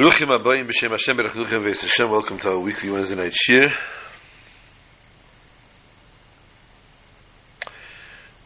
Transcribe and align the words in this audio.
Baruchim 0.00 0.28
Abayim 0.28 0.66
B'Shem 0.66 0.92
Hashem 0.92 1.14
Berach 1.14 1.32
Luchem 1.32 1.62
V'Es 1.62 1.82
Hashem. 1.82 2.08
Welcome 2.08 2.38
to 2.38 2.48
our 2.48 2.58
weekly 2.58 2.90
Wednesday 2.90 3.16
night 3.16 3.34
shir. 3.34 3.68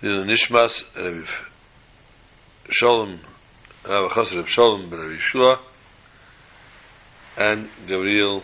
This 0.01 0.11
is 0.11 0.25
Nishmas 0.25 0.83
Rav 0.97 1.31
Shalom 2.71 3.21
Rav 3.85 4.11
Chasr 4.11 4.39
Rav 4.39 4.49
Shalom 4.49 4.91
Ben 4.91 4.99
Rav 4.99 5.11
Yeshua 5.13 5.59
and 7.37 7.69
Gabriel 7.87 8.43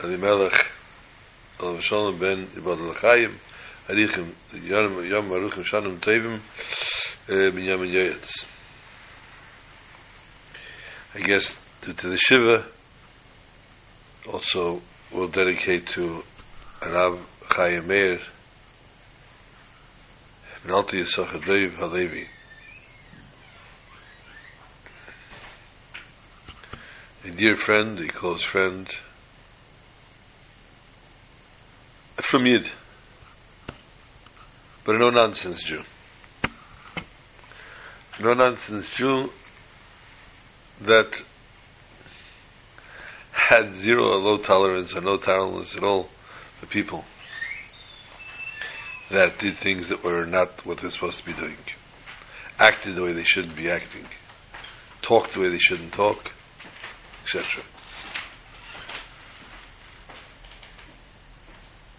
Elimelech 0.00 0.70
Rav 1.60 1.82
Shalom 1.82 2.16
Ben 2.16 2.46
Ibad 2.46 2.78
L'Chaim 2.78 3.34
Arichim 3.88 4.30
Yom 4.52 5.28
Baruchim 5.28 5.64
Shanum 5.64 5.98
Tevim 5.98 6.36
eh, 7.28 7.50
Ben 7.50 7.64
Yom 7.64 7.80
Yoyetz. 7.80 8.44
I 11.16 11.22
guess 11.22 11.56
to, 11.82 11.94
to 11.94 12.08
the 12.08 12.16
Shiva. 12.16 12.66
Also 14.30 14.82
will 15.12 15.28
dedicate 15.28 15.86
to 15.88 16.22
Rav 16.84 17.20
Chaim 17.48 17.86
Meir 17.86 18.20
Benalti 20.64 21.02
Yisach 21.02 21.32
Dev 21.46 21.74
Halevi. 21.74 22.26
A 27.24 27.30
dear 27.30 27.56
friend, 27.56 27.98
a 27.98 28.08
close 28.08 28.42
friend 28.42 28.88
from 32.16 32.46
Yid. 32.46 32.70
But 34.84 34.96
a 34.96 34.98
no-nonsense 34.98 35.62
Jew. 35.64 35.82
No-nonsense 38.20 38.88
Jew 38.90 39.30
that 40.82 41.22
had 43.50 43.74
zero 43.74 44.12
or 44.12 44.16
low 44.18 44.38
tolerance 44.38 44.94
or 44.94 45.00
no 45.00 45.16
tolerance 45.16 45.76
at 45.76 45.82
all 45.82 46.08
for 46.60 46.66
people 46.66 47.04
that 49.10 49.40
did 49.40 49.56
things 49.56 49.88
that 49.88 50.04
were 50.04 50.24
not 50.24 50.64
what 50.64 50.80
they're 50.80 50.88
supposed 50.88 51.18
to 51.18 51.26
be 51.26 51.32
doing, 51.32 51.56
acted 52.60 52.94
the 52.94 53.02
way 53.02 53.12
they 53.12 53.24
shouldn't 53.24 53.56
be 53.56 53.68
acting, 53.68 54.06
talked 55.02 55.34
the 55.34 55.40
way 55.40 55.48
they 55.48 55.58
shouldn't 55.58 55.92
talk, 55.92 56.30
etc. 57.24 57.64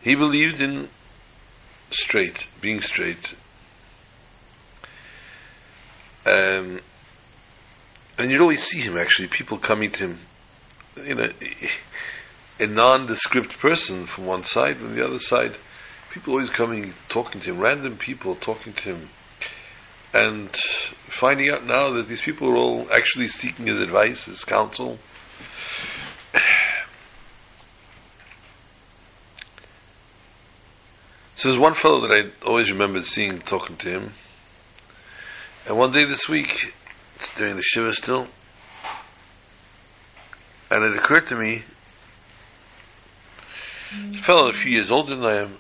He 0.02 0.16
believed 0.16 0.62
in 0.62 0.88
straight, 1.92 2.48
being 2.62 2.80
straight. 2.80 3.36
Um, 6.26 6.80
and 8.18 8.32
you'd 8.32 8.40
always 8.40 8.64
see 8.64 8.80
him 8.80 8.98
actually, 8.98 9.28
people 9.28 9.58
coming 9.58 9.92
to 9.92 10.08
him 10.08 10.20
you 11.06 11.16
know, 11.16 11.28
a 12.60 12.68
nondescript 12.68 13.58
person 13.60 14.06
from 14.06 14.26
one 14.26 14.44
side, 14.44 14.78
from 14.78 14.96
the 14.96 15.06
other 15.06 15.20
side, 15.20 15.56
people 16.12 16.34
always 16.34 16.50
coming, 16.50 16.94
talking 17.10 17.42
to 17.42 17.52
him, 17.52 17.60
random 17.60 17.98
people 17.98 18.36
talking 18.36 18.74
to 18.74 18.96
him, 18.96 19.10
and 20.14 20.50
finding 20.56 21.50
out 21.52 21.66
now 21.66 21.92
that 21.94 22.08
these 22.08 22.22
people 22.22 22.50
are 22.50 22.58
all 22.58 22.88
actually 22.92 23.28
seeking 23.28 23.68
his 23.68 23.80
advice, 23.80 24.26
his 24.26 24.44
counsel. 24.44 25.00
So 31.36 31.48
there's 31.48 31.58
one 31.58 31.74
fellow 31.74 32.02
that 32.02 32.12
I 32.12 32.46
always 32.46 32.70
remembered 32.70 33.06
seeing, 33.06 33.40
talking 33.40 33.78
to 33.78 33.90
him, 33.90 34.14
and 35.68 35.78
one 35.78 35.92
day 35.92 36.06
this 36.06 36.28
week, 36.30 36.74
during 37.38 37.56
the 37.56 37.64
Shiva 37.64 37.94
still, 37.94 38.28
and 40.72 40.86
it 40.86 40.98
occurred 40.98 41.28
to 41.28 41.36
me, 41.36 41.64
a 44.16 44.24
fellow 44.24 44.50
a 44.50 44.54
few 44.54 44.72
years 44.72 44.90
older 44.90 45.16
than 45.16 45.26
I 45.26 45.42
am, 45.42 45.58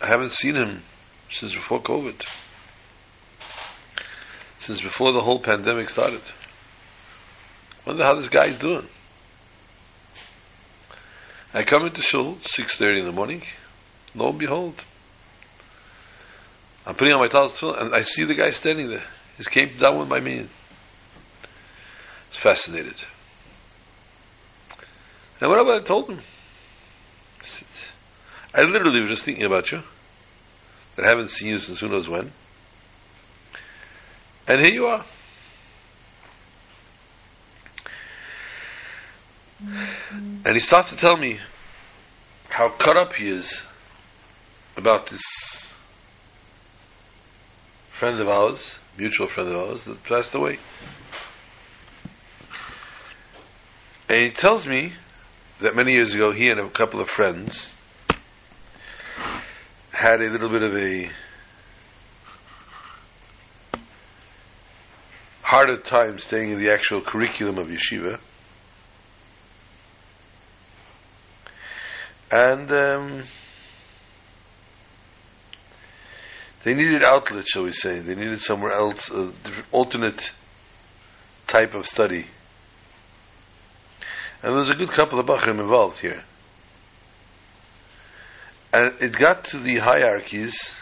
I 0.00 0.06
haven't 0.06 0.32
seen 0.32 0.54
him 0.54 0.82
since 1.32 1.52
before 1.52 1.82
COVID. 1.82 2.24
Since 4.60 4.82
before 4.82 5.12
the 5.12 5.20
whole 5.20 5.40
pandemic 5.40 5.90
started. 5.90 6.22
Wonder 7.84 8.04
how 8.04 8.14
this 8.14 8.28
guy's 8.28 8.56
doing. 8.58 8.86
I 11.52 11.64
come 11.64 11.86
into 11.86 12.02
shul, 12.02 12.36
6.30 12.36 13.00
in 13.00 13.04
the 13.06 13.12
morning, 13.12 13.42
lo 14.14 14.28
and 14.28 14.38
behold, 14.38 14.74
I'm 16.86 16.94
putting 16.94 17.14
on 17.14 17.20
my 17.20 17.28
towel 17.28 17.74
and 17.74 17.94
I 17.94 18.02
see 18.02 18.22
the 18.24 18.34
guy 18.34 18.50
standing 18.50 18.88
there. 18.88 19.04
He's 19.36 19.48
came 19.48 19.76
down 19.76 19.98
with 19.98 20.08
my 20.08 20.20
man. 20.20 20.48
I 21.42 21.48
was 22.28 22.38
fascinated. 22.38 22.94
And 25.40 25.50
what 25.50 25.58
I 25.58 25.80
told 25.80 26.08
him? 26.08 26.20
I 28.54 28.62
literally 28.62 29.00
was 29.00 29.10
just 29.10 29.24
thinking 29.24 29.44
about 29.44 29.70
you. 29.70 29.82
That 30.96 31.04
I 31.04 31.08
haven't 31.08 31.28
seen 31.28 31.48
you 31.48 31.58
since 31.58 31.80
who 31.80 31.88
knows 31.88 32.08
when. 32.08 32.32
And 34.48 34.64
here 34.64 34.72
you 34.72 34.86
are. 34.86 35.04
And 39.60 40.54
he 40.54 40.60
starts 40.60 40.90
to 40.90 40.96
tell 40.96 41.16
me 41.16 41.38
how 42.48 42.70
cut 42.70 42.96
up 42.96 43.14
he 43.14 43.28
is 43.28 43.62
about 44.76 45.08
this 45.08 45.22
friend 47.90 48.18
of 48.20 48.28
ours, 48.28 48.78
mutual 48.96 49.26
friend 49.26 49.50
of 49.50 49.56
ours, 49.56 49.84
that 49.84 50.02
passed 50.04 50.34
away. 50.34 50.58
And 54.08 54.22
he 54.22 54.30
tells 54.30 54.66
me 54.66 54.92
that 55.60 55.74
many 55.74 55.92
years 55.92 56.14
ago 56.14 56.32
he 56.32 56.48
and 56.48 56.60
a 56.60 56.68
couple 56.70 57.00
of 57.00 57.08
friends 57.08 57.72
had 59.90 60.20
a 60.20 60.28
little 60.28 60.50
bit 60.50 60.62
of 60.62 60.76
a 60.76 61.10
harder 65.42 65.78
time 65.78 66.18
staying 66.18 66.50
in 66.50 66.58
the 66.58 66.70
actual 66.70 67.00
curriculum 67.00 67.56
of 67.56 67.68
yeshiva. 67.68 68.18
And 72.30 72.70
um, 72.72 73.22
they 76.64 76.74
needed 76.74 77.02
outlet, 77.04 77.46
shall 77.46 77.62
we 77.62 77.72
say. 77.72 78.00
They 78.00 78.16
needed 78.16 78.40
somewhere 78.40 78.72
else, 78.72 79.08
a 79.10 79.30
different, 79.44 79.68
alternate 79.70 80.32
type 81.46 81.74
of 81.74 81.86
study. 81.86 82.26
And 84.42 84.56
there's 84.56 84.70
a 84.70 84.74
good 84.74 84.90
couple 84.90 85.18
of 85.18 85.26
Bachrim 85.26 85.60
involved 85.60 85.98
here. 85.98 86.22
And 88.72 88.92
it 89.00 89.12
got 89.12 89.44
to 89.46 89.58
the 89.58 89.78
hierarchies. 89.78 90.72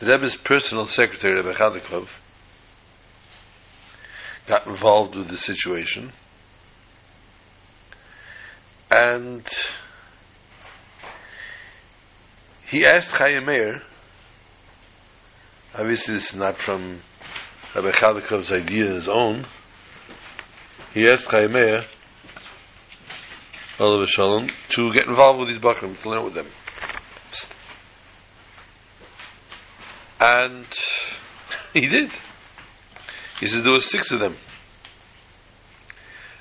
The 0.00 0.06
Rebbe's 0.06 0.36
personal 0.36 0.86
secretary, 0.86 1.36
Rebbe 1.36 1.54
Chodakov, 1.54 2.08
got 4.46 4.66
involved 4.66 5.14
with 5.14 5.28
the 5.28 5.36
situation. 5.36 6.12
And 8.90 9.46
he 12.66 12.86
asked 12.86 13.12
Chaim 13.12 13.46
Meir, 13.46 13.82
obviously 15.74 16.14
this 16.14 16.30
is 16.30 16.36
not 16.36 16.58
from 16.58 17.00
Rebbe 17.74 17.92
Chodakov's 17.92 18.52
idea 18.52 18.86
his 18.86 19.08
own, 19.08 19.46
he 20.92 21.08
asked 21.08 21.26
Chaim 21.30 21.52
Meir, 21.52 21.82
To 24.70 24.92
get 24.92 25.06
involved 25.06 25.40
with 25.40 25.48
these 25.48 25.58
Bakrim, 25.58 26.00
to 26.02 26.08
learn 26.08 26.24
with 26.24 26.34
them. 26.34 26.46
And 30.20 30.66
he 31.74 31.88
did. 31.88 32.10
He 33.40 33.48
says 33.48 33.62
there 33.62 33.72
were 33.72 33.80
six 33.80 34.12
of 34.12 34.20
them. 34.20 34.36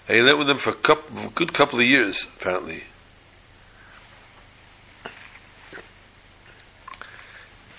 And 0.07 0.18
he 0.18 0.24
lived 0.24 0.38
with 0.38 0.47
them 0.47 0.57
for 0.57 0.71
a, 0.71 0.75
couple, 0.75 1.15
for 1.15 1.27
a 1.27 1.31
good 1.31 1.53
couple 1.53 1.80
of 1.80 1.85
years, 1.85 2.27
apparently. 2.39 2.83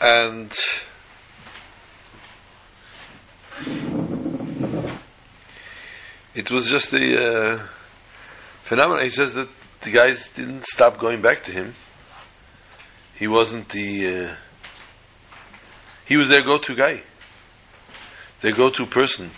And 0.01 0.53
it 6.35 6.51
was 6.51 6.67
just 6.67 6.93
a 6.93 6.99
uh, 6.99 7.67
phenomenon. 8.65 9.05
He 9.05 9.11
says 9.11 9.35
that 9.35 9.49
the 9.83 9.91
guys 9.91 10.29
didn't 10.35 10.67
stop 10.67 10.99
going 10.99 11.23
back 11.23 11.45
to 11.45 11.53
him. 11.53 11.75
He 13.17 13.29
wasn't 13.29 13.69
the. 13.69 14.09
Uh, 14.09 14.37
he 16.07 16.17
was 16.17 16.29
their 16.29 16.43
go-to 16.43 16.75
guy, 16.75 17.03
their 18.41 18.53
go-to 18.53 18.87
person 18.87 19.31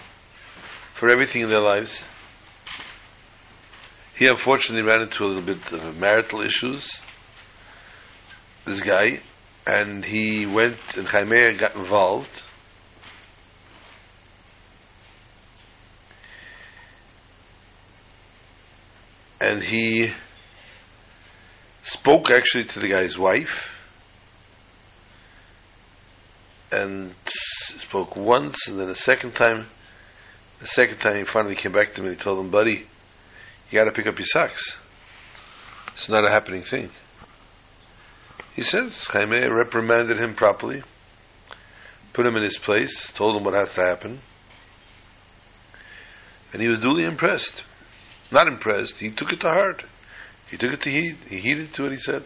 for 0.94 1.10
everything 1.10 1.42
in 1.42 1.48
their 1.48 1.60
lives. 1.60 2.02
He 4.16 4.26
unfortunately 4.26 4.88
ran 4.88 5.02
into 5.02 5.24
a 5.24 5.26
little 5.26 5.42
bit 5.42 5.72
of 5.72 5.98
marital 5.98 6.40
issues. 6.40 7.00
This 8.64 8.80
guy, 8.80 9.20
and 9.66 10.04
he 10.04 10.46
went 10.46 10.78
and 10.96 11.06
Chaimea 11.06 11.58
got 11.58 11.76
involved. 11.76 12.42
And 19.40 19.62
he 19.62 20.12
spoke 21.84 22.30
actually 22.30 22.64
to 22.64 22.80
the 22.80 22.88
guy's 22.88 23.16
wife 23.16 23.72
and 26.72 27.14
spoke 27.26 28.16
once 28.16 28.68
and 28.68 28.80
then 28.80 28.88
a 28.88 28.94
second 28.94 29.34
time. 29.34 29.66
The 30.60 30.66
second 30.66 30.98
time 30.98 31.16
he 31.16 31.24
finally 31.24 31.54
came 31.54 31.72
back 31.72 31.94
to 31.94 32.00
me 32.00 32.08
and 32.08 32.16
he 32.16 32.22
told 32.22 32.38
him 32.38 32.50
buddy 32.50 32.86
you 33.70 33.78
got 33.78 33.84
to 33.84 33.92
pick 33.92 34.06
up 34.06 34.18
your 34.18 34.26
socks. 34.26 34.76
It's 35.94 36.08
not 36.08 36.26
a 36.26 36.30
happening 36.30 36.62
thing 36.62 36.90
he 38.56 38.62
says 38.62 39.04
Jaime 39.04 39.46
reprimanded 39.46 40.18
him 40.18 40.34
properly 40.34 40.82
put 42.14 42.26
him 42.26 42.36
in 42.36 42.42
his 42.42 42.56
place 42.56 43.12
told 43.12 43.36
him 43.36 43.44
what 43.44 43.52
has 43.52 43.72
to 43.74 43.82
happen. 43.82 44.18
And 46.52 46.62
he 46.62 46.68
was 46.68 46.78
duly 46.78 47.04
impressed 47.04 47.62
not 48.30 48.48
impressed 48.48 48.98
he 48.98 49.10
took 49.10 49.32
it 49.32 49.40
to 49.40 49.48
heart 49.48 49.82
he 50.48 50.56
took 50.56 50.72
it 50.72 50.82
to 50.82 50.90
heed. 50.90 51.16
He 51.28 51.38
heeded 51.38 51.74
to 51.74 51.82
what 51.82 51.92
he 51.92 51.98
said. 51.98 52.22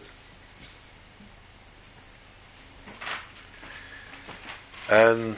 And 4.89 5.37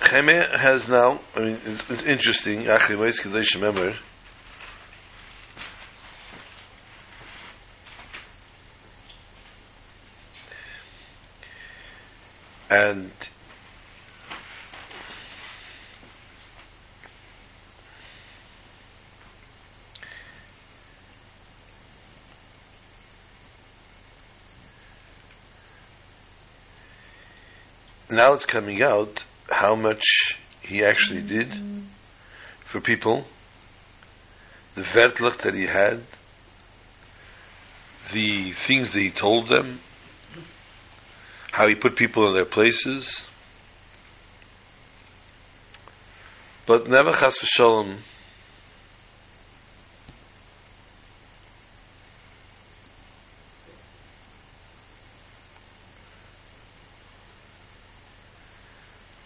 Cheme 0.00 0.58
has 0.58 0.88
now, 0.88 1.20
I 1.34 1.40
mean, 1.40 1.60
it's, 1.64 1.88
it's 1.88 2.02
interesting, 2.02 2.64
Achri 2.64 2.98
Mois 2.98 3.18
Kadesh 3.20 3.56
and 12.74 13.12
now 28.10 28.32
it's 28.32 28.44
coming 28.44 28.82
out 28.82 29.22
how 29.48 29.76
much 29.76 30.02
he 30.62 30.82
actually 30.84 31.22
did 31.22 31.52
for 32.60 32.80
people, 32.80 33.24
the 34.74 34.82
vertluch 34.82 35.38
that 35.42 35.54
he 35.54 35.66
had, 35.66 36.02
the 38.12 38.50
things 38.52 38.90
that 38.90 39.00
he 39.00 39.10
told 39.10 39.48
them, 39.48 39.78
how 41.54 41.68
he 41.68 41.76
put 41.76 41.94
people 41.94 42.26
in 42.26 42.34
their 42.34 42.44
places. 42.44 43.24
But 46.66 46.88
never 46.88 47.12
chas 47.12 47.38
v'sholem 47.38 47.98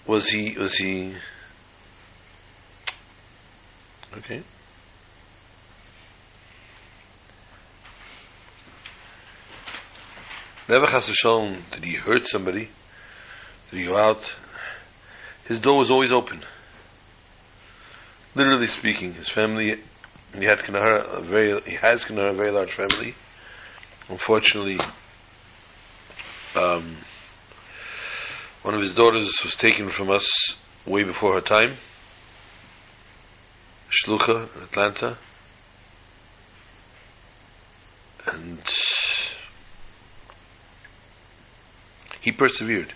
was 0.06 0.28
he 0.28 0.58
was 0.58 0.75
he 0.75 1.14
okay 4.19 4.42
never 10.69 10.87
has 10.87 11.06
to 11.06 11.15
show 11.15 11.56
did 11.73 11.85
he 11.85 11.94
hurt 11.94 12.26
somebody 12.26 12.69
did 13.70 13.81
he 13.81 13.87
go 13.87 13.97
out 13.99 14.35
his 15.47 15.61
door 15.61 15.79
was 15.79 15.91
always 15.91 16.12
open 16.12 16.43
literally 18.35 18.67
speaking 18.67 19.15
his 19.15 19.29
family 19.29 19.81
he 20.37 20.44
had 20.44 20.61
a 20.69 21.20
very 21.20 21.61
he 21.62 21.75
has 21.75 22.05
a 22.11 22.32
very 22.32 22.50
large 22.50 22.73
family 22.73 23.15
unfortunately 24.09 24.79
um 26.55 26.97
one 28.62 28.75
of 28.75 28.81
his 28.81 28.93
daughters 28.93 29.32
was 29.44 29.55
taken 29.55 29.88
from 29.88 30.11
us 30.11 30.29
way 30.85 31.05
before 31.05 31.35
her 31.35 31.41
time. 31.41 31.76
Shlucha 33.91 34.49
Atlanta. 34.62 35.17
And 38.26 38.59
he 42.28 42.32
persevered. 42.32 42.92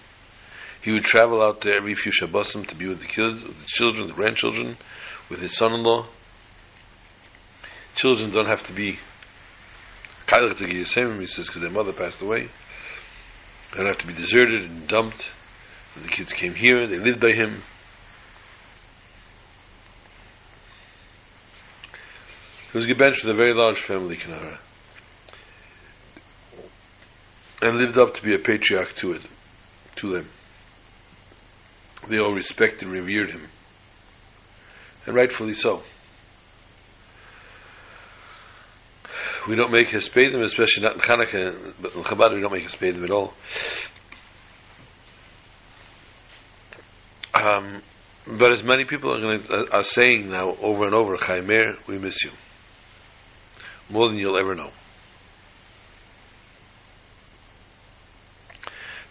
He 0.83 0.93
would 0.93 1.05
travel 1.05 1.43
out 1.43 1.63
there 1.63 1.79
every 1.79 1.95
few 1.95 2.13
Shabbosim 2.13 2.67
to 2.67 2.75
be 2.75 2.87
with 2.87 3.01
the 3.01 3.07
kids, 3.07 3.43
with 3.43 3.59
the 3.59 3.67
children, 3.67 4.09
the 4.09 4.13
grandchildren, 4.13 4.77
with 5.31 5.41
his 5.41 5.57
son-in-law. 5.57 6.05
Children 7.97 8.31
don't 8.31 8.47
have 8.47 8.63
to 8.67 8.75
be 8.75 8.99
Kailach 10.27 10.59
to 10.59 10.67
he 10.67 10.85
says, 10.85 11.47
because 11.47 11.63
their 11.63 11.71
mother 11.71 11.95
passed 11.95 12.21
away. 12.21 12.49
They 13.71 13.79
don't 13.79 13.87
have 13.87 13.99
to 13.99 14.07
be 14.07 14.13
deserted 14.13 14.65
and 14.65 14.87
dumped. 14.87 15.31
The 15.97 16.09
kids 16.09 16.35
came 16.35 16.55
here, 16.55 16.87
they 16.87 16.99
lived 16.99 17.21
by 17.21 17.33
him. 17.33 17.63
He 22.71 22.79
was 22.79 22.87
gebenched 22.87 23.25
with 23.25 23.31
a 23.31 23.35
very 23.35 23.55
large 23.55 23.81
family, 23.81 24.19
Kanara. 24.19 24.59
And 27.63 27.79
lived 27.79 27.97
up 27.97 28.15
to 28.15 28.23
be 28.23 28.35
a 28.35 28.39
patriarch 28.39 28.97
to 28.97 29.13
it, 29.13 29.23
to 29.97 30.13
them. 30.13 30.29
They 32.09 32.19
all 32.19 32.35
respected 32.35 32.89
and 32.89 32.93
revered 32.93 33.31
him. 33.31 33.49
And 35.07 35.15
rightfully 35.15 35.55
so. 35.55 35.83
We 39.47 39.55
don't 39.55 39.71
make 39.71 39.89
Hespedim, 39.89 40.43
especially 40.43 40.83
not 40.83 40.97
in 40.97 41.01
Hanukkah, 41.01 41.73
but 41.81 41.95
in 41.95 42.03
Chabad 42.03 42.35
we 42.35 42.41
don't 42.41 42.53
make 42.53 42.65
Hespedim 42.65 43.05
at 43.05 43.11
all. 43.11 43.33
Um, 47.35 47.83
but 48.27 48.53
as 48.53 48.63
many 48.63 48.85
people 48.85 49.15
are, 49.15 49.39
to, 49.39 49.73
are 49.73 49.85
saying 49.85 50.31
now 50.31 50.57
over 50.61 50.85
and 50.85 50.95
over, 50.95 51.17
Chaimer, 51.17 51.77
we 51.87 51.99
miss 51.99 52.25
you. 52.25 52.31
More 53.89 54.09
than 54.09 54.19
you'll 54.19 54.39
ever 54.39 54.55
know. 54.55 54.71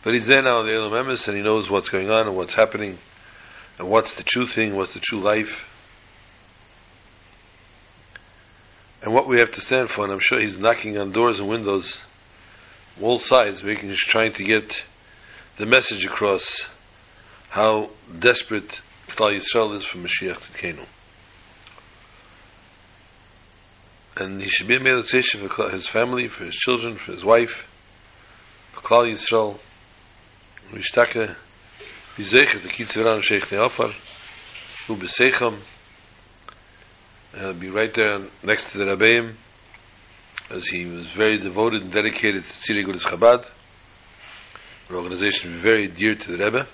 But 0.04 0.16
he's 0.16 0.26
there 0.26 0.42
now 0.42 0.62
in 0.62 0.68
the 0.68 0.74
Elam 0.74 0.94
Emes 0.94 1.28
and 1.28 1.38
he 1.38 1.44
knows 1.44 1.70
what's 1.70 1.90
going 1.90 2.10
on 2.10 2.28
and 2.28 2.36
what's 2.36 2.56
happening 2.56 2.98
and 3.78 3.90
what's 3.90 4.14
the 4.14 4.24
true 4.24 4.48
thing, 4.48 4.76
what's 4.76 4.94
the 4.94 5.00
true 5.00 5.20
life. 5.20 5.68
And 9.04 9.14
what 9.14 9.28
we 9.28 9.38
have 9.40 9.52
to 9.52 9.62
stand 9.62 9.90
for, 9.90 10.04
and 10.04 10.14
I'm 10.14 10.20
sure 10.20 10.40
he's 10.40 10.60
knocking 10.60 10.98
on 10.98 11.12
doors 11.12 11.40
and 11.40 11.50
windows, 11.50 12.00
all 13.02 13.20
sides, 13.20 13.64
making, 13.64 13.92
trying 13.96 14.34
to 14.34 14.44
get 14.44 14.84
the 15.58 15.66
message 15.66 16.06
across 16.06 16.66
how 17.50 17.90
desperate 18.20 18.82
Klal 19.10 19.36
Yisrael 19.36 19.76
is 19.76 19.86
for 19.86 19.98
Mashiach 19.98 20.38
Tzidkenu. 20.38 20.86
And 24.18 24.42
he 24.42 24.48
should 24.48 24.68
be 24.68 24.76
a 24.76 24.80
meditation 24.80 25.48
for 25.48 25.70
his 25.70 25.88
family, 25.88 26.28
for 26.28 26.46
his 26.46 26.56
children, 26.56 26.98
for 26.98 27.12
his 27.12 27.26
wife, 27.26 27.68
for 28.72 28.82
Klal 28.82 29.12
Yisrael. 29.12 29.58
Vishtaka, 30.72 31.36
Bizech, 32.16 32.62
the 32.62 32.70
Kitzviran 32.70 33.22
Sheikh 33.22 33.44
Neafar, 33.44 33.94
who 34.88 34.96
Besecham, 34.96 35.60
and 37.34 37.46
I'll 37.46 37.54
be 37.54 37.70
right 37.70 37.94
there 37.94 38.20
next 38.42 38.72
to 38.72 38.78
the 38.78 38.86
Rabbeim, 38.86 39.36
as 40.50 40.68
he 40.68 40.86
was 40.86 41.08
very 41.08 41.38
devoted 41.38 41.82
and 41.82 41.92
dedicated 41.92 42.46
to 42.46 42.74
Tziri 42.74 42.86
Gudas 42.86 43.04
Chabad, 43.04 43.46
an 44.88 44.96
organization 44.96 45.62
very 45.62 45.88
dear 45.88 46.16
to 46.16 46.38
the 46.38 46.44
Rebbe. 46.46 46.68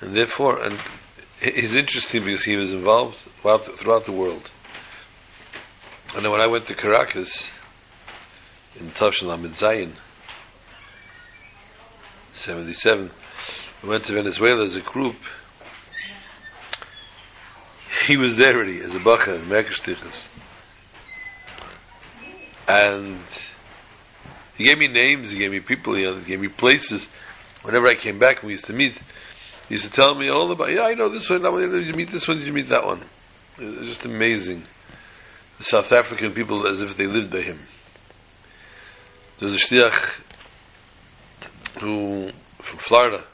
And 0.00 0.16
therefore, 0.16 0.64
and 0.64 0.80
it's 1.40 1.74
interesting 1.74 2.24
because 2.24 2.42
he 2.42 2.56
was 2.56 2.72
involved 2.72 3.18
throughout 3.40 4.04
the 4.04 4.12
world. 4.12 4.50
And 6.14 6.22
then 6.22 6.30
when 6.30 6.42
I 6.42 6.46
went 6.46 6.66
to 6.66 6.74
Caracas 6.74 7.48
in 8.78 8.90
Tafshan 8.90 9.28
Lamed 9.28 9.54
Zayin, 9.54 9.92
77, 12.34 13.10
we 13.82 13.88
went 13.88 14.04
to 14.04 14.12
Venezuela 14.12 14.64
as 14.64 14.76
a 14.76 14.80
group. 14.80 15.16
He 18.06 18.16
was 18.18 18.36
there 18.36 18.54
already 18.54 18.80
as 18.80 18.94
a 18.94 19.00
bacha 19.00 19.36
in 19.36 19.42
Merkestichas. 19.46 20.28
And 22.68 23.20
he 24.58 24.64
gave 24.64 24.78
me 24.78 24.88
names, 24.88 25.30
he 25.30 25.38
gave 25.38 25.50
me 25.50 25.60
people, 25.60 25.94
he 25.94 26.04
gave 26.26 26.40
me 26.40 26.48
places. 26.48 27.06
Whenever 27.62 27.86
I 27.86 27.94
came 27.94 28.18
back, 28.18 28.42
we 28.42 28.52
used 28.52 28.66
to 28.66 28.74
meet. 28.74 28.94
He 29.68 29.74
used 29.74 29.84
to 29.84 29.90
tell 29.90 30.14
me 30.14 30.28
all 30.28 30.52
about, 30.52 30.72
yeah, 30.72 30.82
I 30.82 30.94
know 30.94 31.08
this 31.08 31.30
one, 31.30 31.42
that 31.42 31.52
one, 31.52 31.70
did 31.70 31.86
you 31.86 31.94
meet 31.94 32.10
this 32.12 32.28
one, 32.28 32.38
did 32.38 32.46
you 32.46 32.52
meet 32.52 32.68
that 32.68 32.84
one? 32.84 33.02
It 33.58 33.78
was 33.78 33.88
just 33.88 34.04
amazing. 34.04 34.64
South 35.62 35.92
African 35.92 36.32
people 36.32 36.66
as 36.66 36.80
if 36.80 36.96
they 36.96 37.06
lived 37.06 37.30
by 37.30 37.40
him. 37.40 37.60
There's 39.38 39.54
a 39.54 39.58
shliach 39.58 40.20
who, 41.80 42.30
from 42.58 42.78
Florida, 42.78 43.24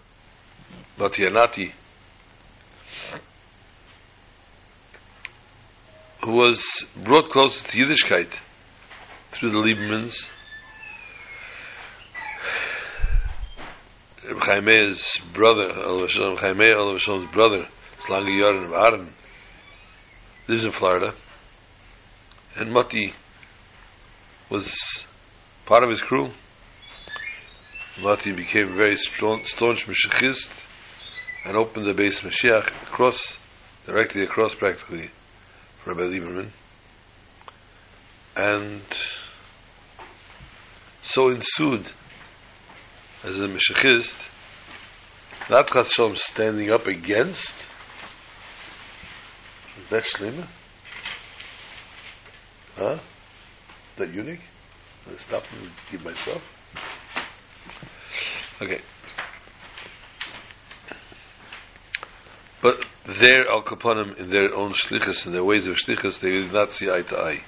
Mati 0.98 1.22
Anati, 1.22 1.72
who 6.24 6.32
was 6.32 6.62
brought 6.96 7.30
closer 7.30 7.66
to 7.66 7.78
Yiddishkeit 7.78 8.30
through 9.30 9.50
the 9.50 9.58
Liebermans. 9.58 10.28
Reb 14.26 14.42
Chaime's 14.42 15.18
brother, 15.32 15.68
Reb 15.68 16.38
Chaimeh 16.38 16.74
Olavashom's 16.76 17.32
brother, 17.32 17.66
Slangi 17.98 18.38
Yorin 18.40 18.66
of 18.66 18.72
Aaron, 18.72 19.12
lives 20.46 20.64
in 20.66 20.72
Florida. 20.72 21.14
And 22.58 22.72
Mati 22.72 23.14
was 24.50 24.74
part 25.64 25.84
of 25.84 25.90
his 25.90 26.00
crew. 26.00 26.30
Mati 28.02 28.32
became 28.32 28.74
very 28.74 28.96
strong, 28.96 29.44
staunch 29.44 29.86
Mashiachist 29.86 30.50
and 31.44 31.56
opened 31.56 31.86
the 31.86 31.94
base 31.94 32.22
Mashiach 32.22 32.66
across, 32.82 33.36
directly 33.86 34.22
across 34.22 34.56
practically 34.56 35.08
Rabbi 35.86 36.00
Lieberman. 36.00 36.48
And 38.36 38.82
so 41.04 41.28
ensued 41.28 41.86
as 43.22 43.38
a 43.38 43.46
Meshachist, 43.46 44.16
not 45.48 45.68
Chas 45.68 45.92
Shalom 45.92 46.16
standing 46.16 46.72
up 46.72 46.88
against 46.88 47.54
is 49.78 49.90
that 49.90 50.02
Shlema? 50.02 50.46
Huh? 52.78 52.96
That 53.96 54.14
unique? 54.14 54.40
i 55.10 55.16
stop 55.16 55.42
and 55.52 55.68
give 55.90 56.04
myself. 56.04 56.42
Okay. 58.62 58.80
But 62.62 62.86
their 63.04 63.48
Al 63.48 63.62
Kapanim, 63.62 64.16
in 64.18 64.30
their 64.30 64.54
own 64.54 64.74
shlichus, 64.74 65.26
in 65.26 65.32
their 65.32 65.42
ways 65.42 65.66
of 65.66 65.74
shlichus, 65.74 66.20
they 66.20 66.30
did 66.30 66.52
not 66.52 66.72
see 66.72 66.88
eye 66.88 67.02
to 67.02 67.18
eye. 67.18 67.42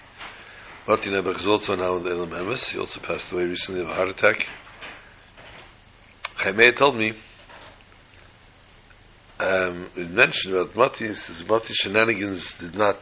Martin 0.88 1.14
Eber 1.14 1.36
is 1.36 1.46
also 1.46 1.76
now 1.76 1.96
in 1.98 2.02
the 2.02 2.10
Elam. 2.10 2.56
He 2.56 2.78
also 2.78 2.98
passed 2.98 3.30
away 3.30 3.44
recently 3.44 3.82
of 3.82 3.90
a 3.90 3.94
heart 3.94 4.08
attack. 4.08 4.48
Chaimei 6.38 6.72
told 6.72 6.96
me, 6.96 7.12
um, 9.38 9.88
he 9.94 10.04
mentioned 10.04 10.56
about 10.56 10.74
Mati, 10.74 11.06
he 11.06 11.14
says 11.14 11.46
Mati 11.46 11.72
shenanigans 11.72 12.54
did 12.54 12.74
not 12.74 12.98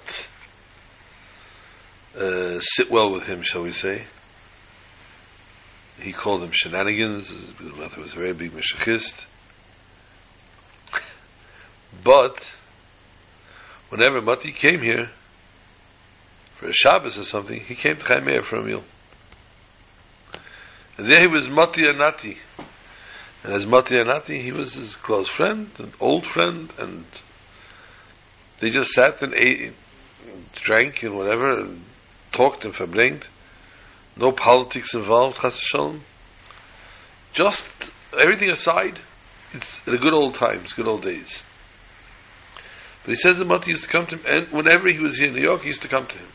uh, 2.18 2.60
sit 2.60 2.90
well 2.90 3.10
with 3.12 3.24
him, 3.24 3.42
shall 3.42 3.62
we 3.62 3.72
say. 3.72 4.02
He 6.00 6.12
called 6.12 6.42
them 6.42 6.50
shenanigans, 6.52 7.32
Mati 7.60 8.00
was 8.00 8.12
a 8.14 8.18
very 8.18 8.32
big 8.32 8.52
Meshachist. 8.52 9.14
But 12.04 12.48
whenever 13.88 14.20
Mati 14.20 14.52
came 14.52 14.82
here 14.82 15.10
for 16.54 16.68
a 16.68 16.72
Shabbos 16.72 17.18
or 17.18 17.24
something, 17.24 17.60
he 17.60 17.74
came 17.74 17.96
to 17.96 18.04
Chaim 18.04 18.42
for 18.42 18.56
a 18.56 18.64
meal. 18.64 18.84
And 20.96 21.08
there 21.08 21.20
he 21.20 21.26
was 21.26 21.48
Mati 21.48 21.82
Anati. 21.82 22.36
And 23.44 23.52
as 23.52 23.66
Mati 23.66 23.96
Anati, 23.96 24.42
he 24.42 24.52
was 24.52 24.74
his 24.74 24.96
close 24.96 25.28
friend, 25.28 25.70
an 25.78 25.92
old 26.00 26.26
friend, 26.26 26.72
and 26.78 27.04
they 28.58 28.70
just 28.70 28.90
sat 28.90 29.22
and 29.22 29.34
ate, 29.34 29.72
and 30.26 30.52
drank 30.52 31.02
and 31.02 31.16
whatever, 31.16 31.60
and 31.60 31.84
talked 32.38 32.64
and 32.64 32.74
verbringt. 32.74 33.24
No 34.16 34.30
politics 34.30 34.94
involved, 34.94 35.40
chas 35.40 35.58
shalom. 35.58 36.02
Just 37.32 37.66
everything 38.18 38.50
aside, 38.50 38.98
it's 39.52 39.78
the 39.80 39.98
good 39.98 40.14
old 40.14 40.34
times, 40.34 40.72
good 40.72 40.86
old 40.86 41.02
days. 41.02 41.42
But 43.02 43.14
he 43.14 43.16
says 43.16 43.38
that 43.38 43.46
Mati 43.46 43.72
used 43.72 43.84
to 43.84 43.88
come 43.88 44.06
to 44.06 44.16
him, 44.16 44.24
and 44.26 44.48
whenever 44.52 44.88
he 44.88 44.98
was 45.00 45.18
here 45.18 45.28
in 45.28 45.34
New 45.34 45.42
York, 45.42 45.62
he 45.62 45.68
used 45.68 45.82
to 45.82 45.88
come 45.88 46.06
to 46.06 46.14
him. 46.14 46.28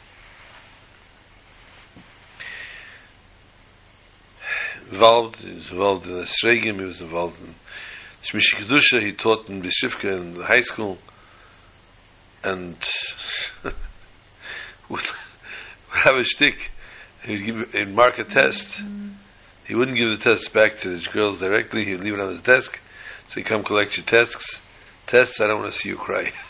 Involved, 4.91 5.37
he 5.37 5.53
was 5.53 5.71
involved 5.71 6.07
in 6.07 6.15
the 6.15 6.23
Sregim, 6.23 6.79
he 6.79 6.85
was 6.85 7.01
involved 7.01 7.39
in 7.41 7.55
Shmishi 8.23 8.55
Kedusha, 8.55 9.01
he 9.01 9.13
taught 9.13 9.49
in 9.49 9.61
Beis 9.61 9.83
Rivkah 9.83 10.17
in 10.17 10.37
the 10.37 10.45
high 10.45 10.59
school, 10.61 10.97
and 12.43 12.75
would, 14.89 15.03
have 15.93 16.15
a 16.15 16.23
shtick, 16.23 16.71
he 17.23 17.33
would 17.33 17.45
give, 17.45 17.71
he'd 17.73 17.93
mark 17.93 18.19
a 18.19 18.23
test, 18.23 18.67
mm-hmm. 18.67 19.09
he 19.65 19.75
wouldn't 19.75 19.97
give 19.97 20.09
the 20.09 20.17
test 20.17 20.53
back 20.53 20.79
to 20.79 20.89
the 20.89 21.09
girls 21.11 21.39
directly, 21.39 21.85
he'd 21.85 21.99
leave 21.99 22.13
it 22.13 22.19
on 22.19 22.29
his 22.29 22.41
desk, 22.41 22.79
say, 23.29 23.41
come 23.41 23.63
collect 23.63 23.97
your 23.97 24.05
tests, 24.05 24.61
tests, 25.07 25.39
I 25.39 25.47
don't 25.47 25.61
want 25.61 25.71
to 25.71 25.77
see 25.77 25.89
you 25.89 25.95
cry. 25.95 26.31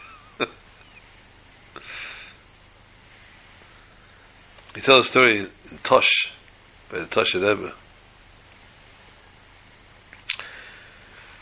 He 4.75 4.81
tells 4.81 5.05
a 5.05 5.09
story 5.09 5.37
in 5.39 5.77
Tosh, 5.83 6.33
by 6.89 6.99
the 6.99 7.05
Tosh 7.05 7.35
Rebbe. 7.35 7.73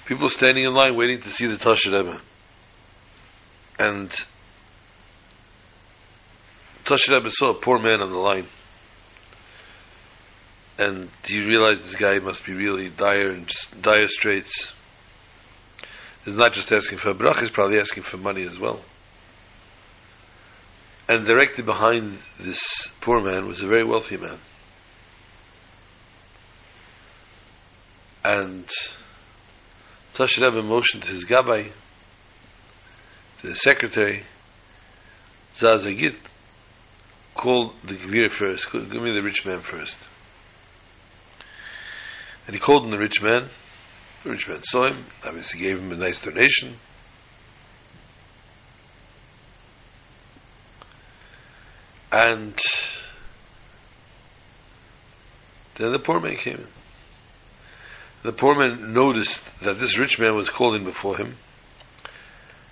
People 0.06 0.28
standing 0.28 0.66
in 0.66 0.74
line 0.74 0.98
waiting 0.98 1.22
to 1.22 1.30
see 1.30 1.46
the 1.46 1.56
Tosh 1.56 1.86
Rebbe. 1.86 2.20
And 3.80 4.12
Rebbe 7.10 7.32
saw 7.32 7.50
a 7.50 7.54
poor 7.54 7.80
man 7.80 8.02
on 8.02 8.12
the 8.12 8.18
line. 8.18 8.48
And 10.78 11.10
he 11.26 11.40
realized 11.40 11.86
this 11.86 11.96
guy 11.96 12.20
must 12.20 12.46
be 12.46 12.54
really 12.54 12.90
dire 12.90 13.30
and 13.30 13.52
dire 13.82 14.08
straits. 14.08 14.74
He's 16.26 16.36
not 16.36 16.54
just 16.54 16.72
asking 16.72 17.00
for 17.00 17.10
a 17.10 17.14
brach, 17.14 17.40
he's 17.40 17.50
probably 17.50 17.80
asking 17.80 18.04
for 18.04 18.18
money 18.18 18.44
as 18.44 18.60
well. 18.60 18.82
And 21.08 21.26
directly 21.26 21.64
behind 21.64 22.20
this 22.40 22.64
poor 23.02 23.22
man 23.22 23.48
was 23.48 23.62
a 23.62 23.68
very 23.68 23.84
wealthy 23.84 24.18
man. 24.18 24.38
And 28.24 28.70
Tosh 30.14 30.40
Rebbe 30.40 30.62
motioned 30.62 31.06
his 31.06 31.26
gabbai, 31.26 31.72
to 33.40 33.48
the 33.48 33.56
secretary, 33.56 34.24
Zazagit, 35.58 36.16
called 37.42 37.74
the 37.84 37.96
Gvir 37.96 38.32
first, 38.32 38.72
give 38.72 39.02
me 39.02 39.12
the 39.12 39.24
rich 39.24 39.48
man 39.48 39.62
first. 39.62 39.98
And 42.46 42.56
he 42.56 42.60
called 42.60 42.84
him 42.86 42.92
the 42.92 43.00
rich 43.00 43.20
man. 43.20 43.50
The 44.24 44.30
rich 44.30 44.48
man 44.48 44.62
saw 44.62 44.88
him, 44.88 45.06
obviously 45.26 45.60
gave 45.60 45.80
him 45.80 45.92
a 45.92 45.96
nice 45.96 46.20
donation. 46.20 46.76
And 52.12 52.56
then 55.78 55.92
the 55.94 56.00
poor 56.00 56.20
man 56.20 56.36
came 56.36 56.58
in. 56.58 56.68
The 58.22 58.34
poor 58.34 58.54
man 58.54 58.94
noticed 58.94 59.42
that 59.62 59.80
this 59.80 59.98
rich 59.98 60.20
man 60.20 60.36
was 60.36 60.52
calling 60.52 60.84
before 60.84 61.18
him 61.18 61.38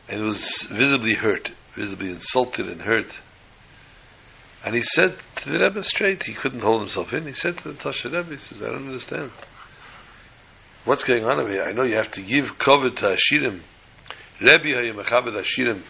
and 0.07 0.21
was 0.21 0.61
visibly 0.69 1.15
hurt, 1.15 1.49
visibly 1.73 2.11
insulted 2.11 2.69
and 2.69 2.81
hurt. 2.81 3.11
And 4.65 4.75
he 4.75 4.81
said 4.81 5.15
to 5.37 5.49
the 5.49 5.59
Rebbe 5.59 5.83
straight, 5.83 6.23
he 6.23 6.33
couldn't 6.33 6.61
hold 6.61 6.81
himself 6.81 7.13
in. 7.13 7.25
He 7.25 7.33
said 7.33 7.57
to 7.59 7.71
the 7.71 7.75
Tasha 7.75 8.11
Rebbe, 8.11 8.31
he 8.31 8.37
says, 8.37 8.61
I 8.61 8.67
don't 8.67 8.87
understand. 8.87 9.31
What's 10.85 11.03
going 11.03 11.23
on 11.23 11.39
over 11.39 11.49
here? 11.49 11.63
I 11.63 11.71
know 11.71 11.83
you 11.83 11.95
have 11.95 12.11
to 12.11 12.21
give 12.21 12.57
cover 12.57 12.89
to 12.89 13.17
Ashirim. 13.17 13.61
Rebbe 14.41 14.69
Hayamachabed 14.69 15.41
Ashirim. 15.41 15.81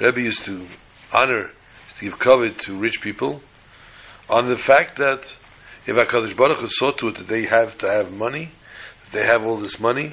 Rebbe 0.00 0.20
used 0.20 0.44
to 0.44 0.66
honor 1.12 1.50
to 1.98 2.04
give 2.04 2.18
cover 2.18 2.48
to 2.48 2.76
rich 2.76 3.00
people 3.00 3.42
on 4.28 4.48
the 4.48 4.58
fact 4.58 4.98
that 4.98 5.34
if 5.86 5.96
HaKadosh 5.96 6.36
Baruch 6.36 6.58
Hu 6.58 6.66
saw 6.68 6.92
to 6.92 7.08
it 7.08 7.18
that 7.18 7.28
they 7.28 7.42
have 7.44 7.76
to 7.78 7.90
have 7.90 8.12
money, 8.12 8.50
that 9.04 9.12
they 9.12 9.24
have 9.26 9.44
all 9.44 9.56
this 9.56 9.80
money, 9.80 10.12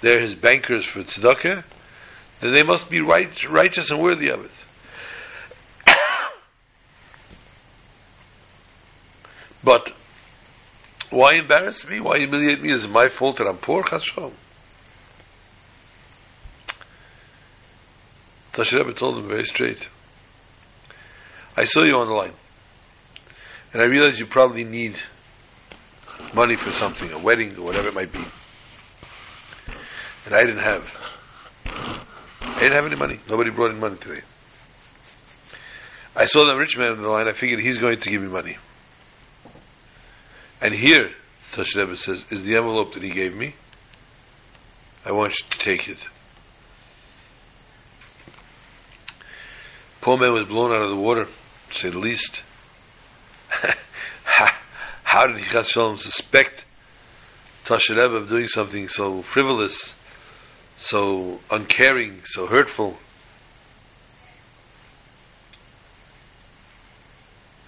they're 0.00 0.20
his 0.20 0.34
bankers 0.34 0.86
for 0.86 1.02
tzedakah, 1.02 1.64
then 2.40 2.54
they 2.54 2.62
must 2.62 2.88
be 2.88 3.00
right, 3.00 3.44
righteous 3.48 3.90
and 3.90 4.00
worthy 4.00 4.28
of 4.30 4.44
it. 4.44 4.50
But 9.62 9.92
why 11.10 11.34
embarrass 11.34 11.88
me? 11.88 12.00
Why 12.00 12.18
humiliate 12.18 12.60
me? 12.60 12.72
Is 12.72 12.84
it 12.84 12.90
my 12.90 13.08
fault 13.08 13.38
that 13.38 13.46
I'm 13.46 13.58
poor? 13.58 13.82
Chashom. 13.82 14.32
Tasher 18.52 18.96
told 18.96 19.18
him 19.18 19.28
very 19.28 19.44
straight. 19.44 19.88
I 21.56 21.64
saw 21.64 21.82
you 21.82 21.94
on 21.94 22.08
the 22.08 22.14
line. 22.14 22.32
And 23.72 23.82
I 23.82 23.86
realized 23.86 24.18
you 24.18 24.26
probably 24.26 24.64
need 24.64 24.96
money 26.34 26.56
for 26.56 26.70
something, 26.72 27.12
a 27.12 27.18
wedding 27.18 27.56
or 27.56 27.64
whatever 27.64 27.88
it 27.88 27.94
might 27.94 28.12
be. 28.12 28.24
And 30.26 30.34
I 30.34 30.40
didn't 30.40 30.62
have. 30.62 31.18
I 32.40 32.60
didn't 32.60 32.74
have 32.74 32.86
any 32.86 32.96
money. 32.96 33.20
Nobody 33.28 33.50
brought 33.50 33.70
in 33.70 33.80
money 33.80 33.96
today. 33.96 34.22
I 36.16 36.26
saw 36.26 36.44
that 36.44 36.56
rich 36.56 36.76
man 36.76 36.92
on 36.92 37.02
the 37.02 37.08
line, 37.08 37.28
I 37.28 37.32
figured 37.32 37.60
he's 37.60 37.78
going 37.78 38.00
to 38.00 38.10
give 38.10 38.20
me 38.20 38.28
money. 38.28 38.56
And 40.60 40.74
here, 40.74 41.10
Tashleba 41.52 41.96
says, 41.96 42.24
is 42.30 42.42
the 42.42 42.56
envelope 42.56 42.94
that 42.94 43.02
he 43.02 43.10
gave 43.10 43.36
me. 43.36 43.54
I 45.04 45.12
want 45.12 45.38
you 45.38 45.46
to 45.50 45.58
take 45.58 45.88
it. 45.88 45.98
Poor 50.00 50.18
man 50.18 50.32
was 50.32 50.44
blown 50.44 50.72
out 50.72 50.82
of 50.82 50.90
the 50.90 50.96
water, 50.96 51.26
to 51.70 51.78
say 51.78 51.90
the 51.90 51.98
least. 51.98 52.42
How 55.04 55.26
did 55.26 55.44
Chas 55.44 55.68
Shalom 55.68 55.96
suspect 55.96 56.64
Tashleba 57.64 58.18
of 58.18 58.28
doing 58.28 58.48
something 58.48 58.88
so 58.88 59.22
frivolous, 59.22 59.94
so 60.76 61.40
uncaring, 61.50 62.20
so 62.24 62.46
hurtful? 62.46 62.96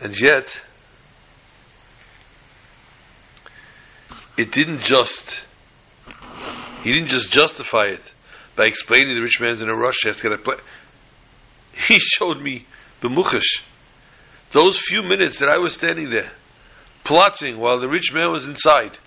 And 0.00 0.18
yet, 0.18 0.59
it 4.40 4.52
didn't 4.52 4.80
just, 4.80 5.40
he 6.82 6.92
didn't 6.92 7.09
just 7.09 7.30
justify 7.30 7.85
it 7.87 8.02
by 8.56 8.64
explaining 8.64 9.14
the 9.14 9.23
rich 9.23 9.40
man's 9.40 9.62
in 9.62 9.68
a 9.68 9.76
rush, 9.76 9.99
he 10.02 10.09
has 10.09 10.16
to 10.16 10.23
get 10.23 10.32
a 10.32 10.38
play. 10.38 10.56
He 11.88 11.99
showed 11.99 12.40
me 12.40 12.66
the 13.00 13.09
muchash. 13.09 13.62
Those 14.52 14.78
few 14.78 15.02
minutes 15.02 15.38
that 15.38 15.49
I 15.49 15.59
was 15.59 15.75
standing 15.75 16.11
there, 16.11 16.30
plotting 17.04 17.59
while 17.59 17.78
the 17.78 17.88
rich 17.88 18.12
man 18.12 18.30
was 18.30 18.47
inside, 18.47 18.99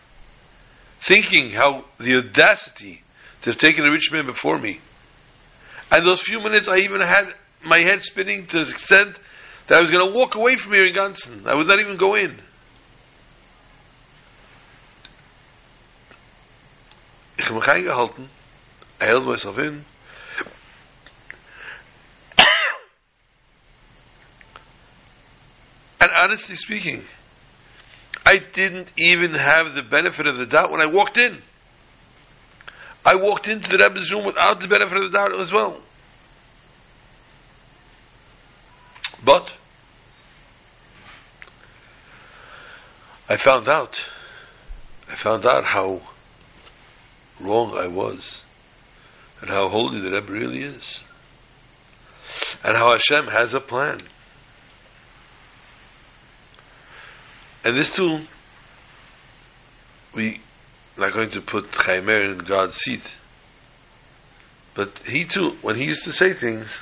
thinking 1.02 1.52
how 1.52 1.86
the 2.00 2.18
audacity 2.18 3.04
to 3.42 3.52
have 3.52 3.60
taken 3.60 3.84
the 3.84 3.92
rich 3.92 4.12
man 4.12 4.26
before 4.26 4.58
me. 4.58 4.80
And 5.92 6.06
those 6.06 6.22
few 6.22 6.40
minutes 6.40 6.68
I 6.68 6.78
even 6.78 7.02
had 7.02 7.34
my 7.64 7.80
head 7.80 8.04
spinning 8.04 8.48
to 8.48 8.64
the 8.64 8.72
extent 8.72 9.16
that 9.68 9.78
I 9.78 9.82
was 9.82 9.92
going 9.92 10.08
to 10.08 10.16
walk 10.16 10.36
away 10.36 10.56
from 10.56 10.72
here 10.74 10.88
in 10.88 10.94
Gansen. 10.94 11.44
I 11.46 11.56
would 11.56 11.68
not 11.68 11.80
even 11.80 11.98
go 11.98 12.16
in. 12.16 12.40
Ich 17.44 17.50
habe 17.50 17.60
mich 17.60 17.68
eingehalten. 17.68 18.30
I 19.02 19.06
held 19.06 19.26
myself 19.26 19.58
in. 19.58 19.84
and 26.00 26.12
honestly 26.16 26.56
speaking, 26.56 27.04
I 28.26 28.38
didn't 28.38 28.94
even 28.96 29.34
have 29.34 29.76
the 29.76 29.82
benefit 29.82 30.26
of 30.26 30.38
the 30.38 30.46
doubt 30.46 30.72
when 30.72 30.80
I 30.80 30.86
walked 30.86 31.18
in. 31.18 31.42
I 33.06 33.16
walked 33.16 33.50
into 33.50 33.68
the 33.68 33.78
Rebbe's 33.78 34.10
room 34.14 34.26
without 34.26 34.62
the 34.62 34.70
benefit 34.70 34.96
of 34.96 35.12
the 35.12 35.18
doubt 35.18 35.38
as 35.38 35.52
well. 35.52 35.82
But 39.22 39.54
I 43.28 43.36
found 43.36 43.68
out, 43.68 44.02
I 45.12 45.18
found 45.18 45.46
out 45.46 45.66
how 45.66 46.13
wrong 47.40 47.78
I 47.78 47.88
was, 47.88 48.44
and 49.42 49.50
how 49.50 49.70
holy 49.70 50.02
the 50.02 50.12
Rebbe 50.12 50.32
really 50.32 50.64
is, 50.64 51.00
and 52.64 52.78
how 52.78 52.92
Hashem 52.92 53.28
has 53.28 53.54
a 53.54 53.60
plan. 53.60 54.00
And 57.66 57.76
this 57.76 57.96
too, 57.96 58.20
we 60.14 60.42
are 60.98 61.02
not 61.02 61.14
going 61.14 61.30
to 61.32 61.42
put 61.42 61.72
Chaimer 61.72 62.32
in 62.32 62.40
God's 62.40 62.76
seat. 62.78 63.04
But 64.76 65.00
he 65.08 65.24
too, 65.26 65.52
when 65.62 65.76
he 65.76 65.86
used 65.86 66.04
to 66.04 66.12
say 66.12 66.34
things, 66.34 66.76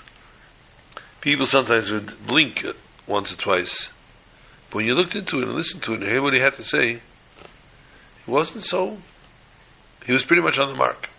people 1.20 1.46
sometimes 1.46 1.92
would 1.92 2.26
blink 2.26 2.66
once 3.06 3.34
or 3.34 3.38
twice. 3.38 3.90
But 4.70 4.78
when 4.78 4.86
you 4.86 4.94
looked 4.94 5.16
into 5.16 5.38
it 5.40 5.48
and 5.48 5.54
listened 5.54 5.84
to 5.84 5.94
it 5.94 6.02
and 6.02 6.12
heard 6.12 6.22
what 6.22 6.34
he 6.34 6.40
had 6.40 6.56
to 6.56 6.64
say, 6.64 6.92
it 6.92 7.02
wasn't 8.28 8.64
so. 8.64 8.98
He 10.06 10.14
was 10.14 10.26
pretty 10.26 10.42
much 10.42 10.58
on 10.60 10.70
the 10.70 10.76
mark. 10.76 11.10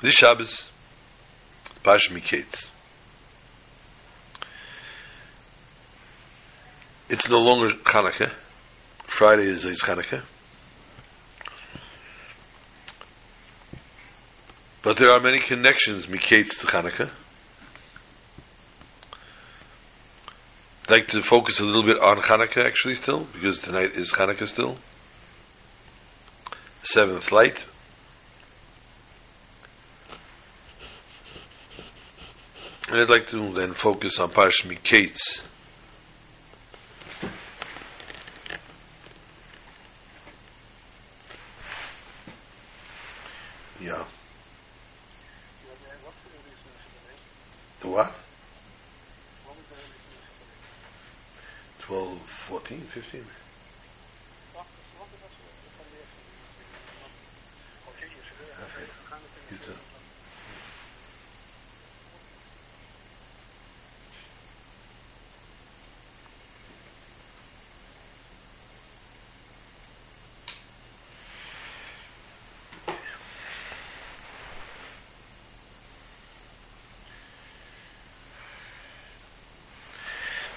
This 0.00 0.14
Shabbos, 0.14 0.70
Pash 1.82 2.10
Miketz. 2.10 2.68
It's 7.08 7.28
no 7.28 7.38
longer 7.38 7.74
Hanukkah. 7.84 8.34
Friday 9.06 9.44
is, 9.44 9.64
is 9.64 9.80
Hanukkah. 9.80 10.24
But 14.82 14.98
there 14.98 15.10
are 15.10 15.20
many 15.20 15.40
connections, 15.40 16.06
Miketz 16.06 16.58
to 16.60 16.66
Hanukkah. 16.66 17.10
I'd 20.86 20.90
like 20.90 21.08
to 21.08 21.22
focus 21.22 21.60
a 21.60 21.64
little 21.64 21.82
bit 21.82 21.98
on 21.98 22.18
Hanukkah 22.18 22.66
actually 22.66 22.96
still, 22.96 23.26
because 23.32 23.58
tonight 23.58 23.92
is 23.94 24.12
Hanukkah 24.12 24.46
still. 24.46 24.76
Seventh 26.82 27.32
light. 27.32 27.64
And 32.90 33.00
I'd 33.00 33.08
like 33.08 33.28
to 33.30 33.50
then 33.54 33.72
focus 33.72 34.18
on 34.18 34.30
Parsh 34.30 34.62
Miketz. 34.64 35.40
Yeah. 43.80 44.04
The 47.80 47.88
what? 47.88 48.14
12, 51.86 52.18
14, 52.18 52.80
15? 52.80 53.20
You 59.50 59.56
too. 59.58 59.72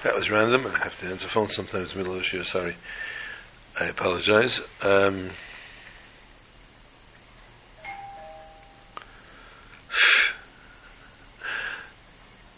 That 0.04 0.07
was 0.18 0.32
random. 0.32 0.66
I 0.66 0.80
have 0.80 1.00
to 1.02 1.08
answer 1.08 1.26
the 1.26 1.30
phone 1.30 1.48
sometimes 1.48 1.96
middle 1.96 2.14
of 2.14 2.18
the 2.18 2.24
show. 2.24 2.42
Sorry. 2.42 2.76
I 3.80 3.86
apologize. 3.86 4.60
Um, 4.82 5.30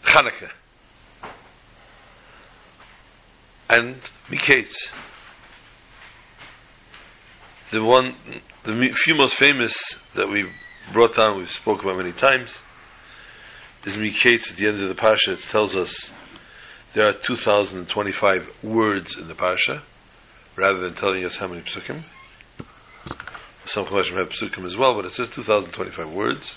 Hanukkah 0.04 0.50
and 3.68 4.00
Miketz. 4.30 4.88
The 7.70 7.84
one, 7.84 8.14
the 8.64 8.90
few 8.94 9.14
most 9.14 9.34
famous 9.34 9.76
that 10.14 10.28
we 10.28 10.50
brought 10.94 11.14
down, 11.14 11.36
we've 11.36 11.50
spoke 11.50 11.82
about 11.82 11.98
many 11.98 12.12
times, 12.12 12.62
is 13.84 13.98
Miketz 13.98 14.50
at 14.50 14.56
the 14.56 14.66
end 14.66 14.80
of 14.80 14.88
the 14.88 14.94
Pasha. 14.94 15.32
It 15.32 15.42
tells 15.42 15.76
us 15.76 16.10
there 16.92 17.08
are 17.08 17.12
2,025 17.12 18.64
words 18.64 19.16
in 19.16 19.28
the 19.28 19.34
Parsha, 19.34 19.82
rather 20.56 20.80
than 20.80 20.94
telling 20.94 21.24
us 21.24 21.36
how 21.36 21.46
many 21.46 21.62
psukim. 21.62 22.02
Some 23.64 23.84
Chumashim 23.84 24.18
have 24.18 24.30
psukim 24.30 24.64
as 24.64 24.76
well, 24.76 24.94
but 24.94 25.04
it 25.04 25.12
says 25.12 25.28
2,025 25.28 26.12
words. 26.12 26.56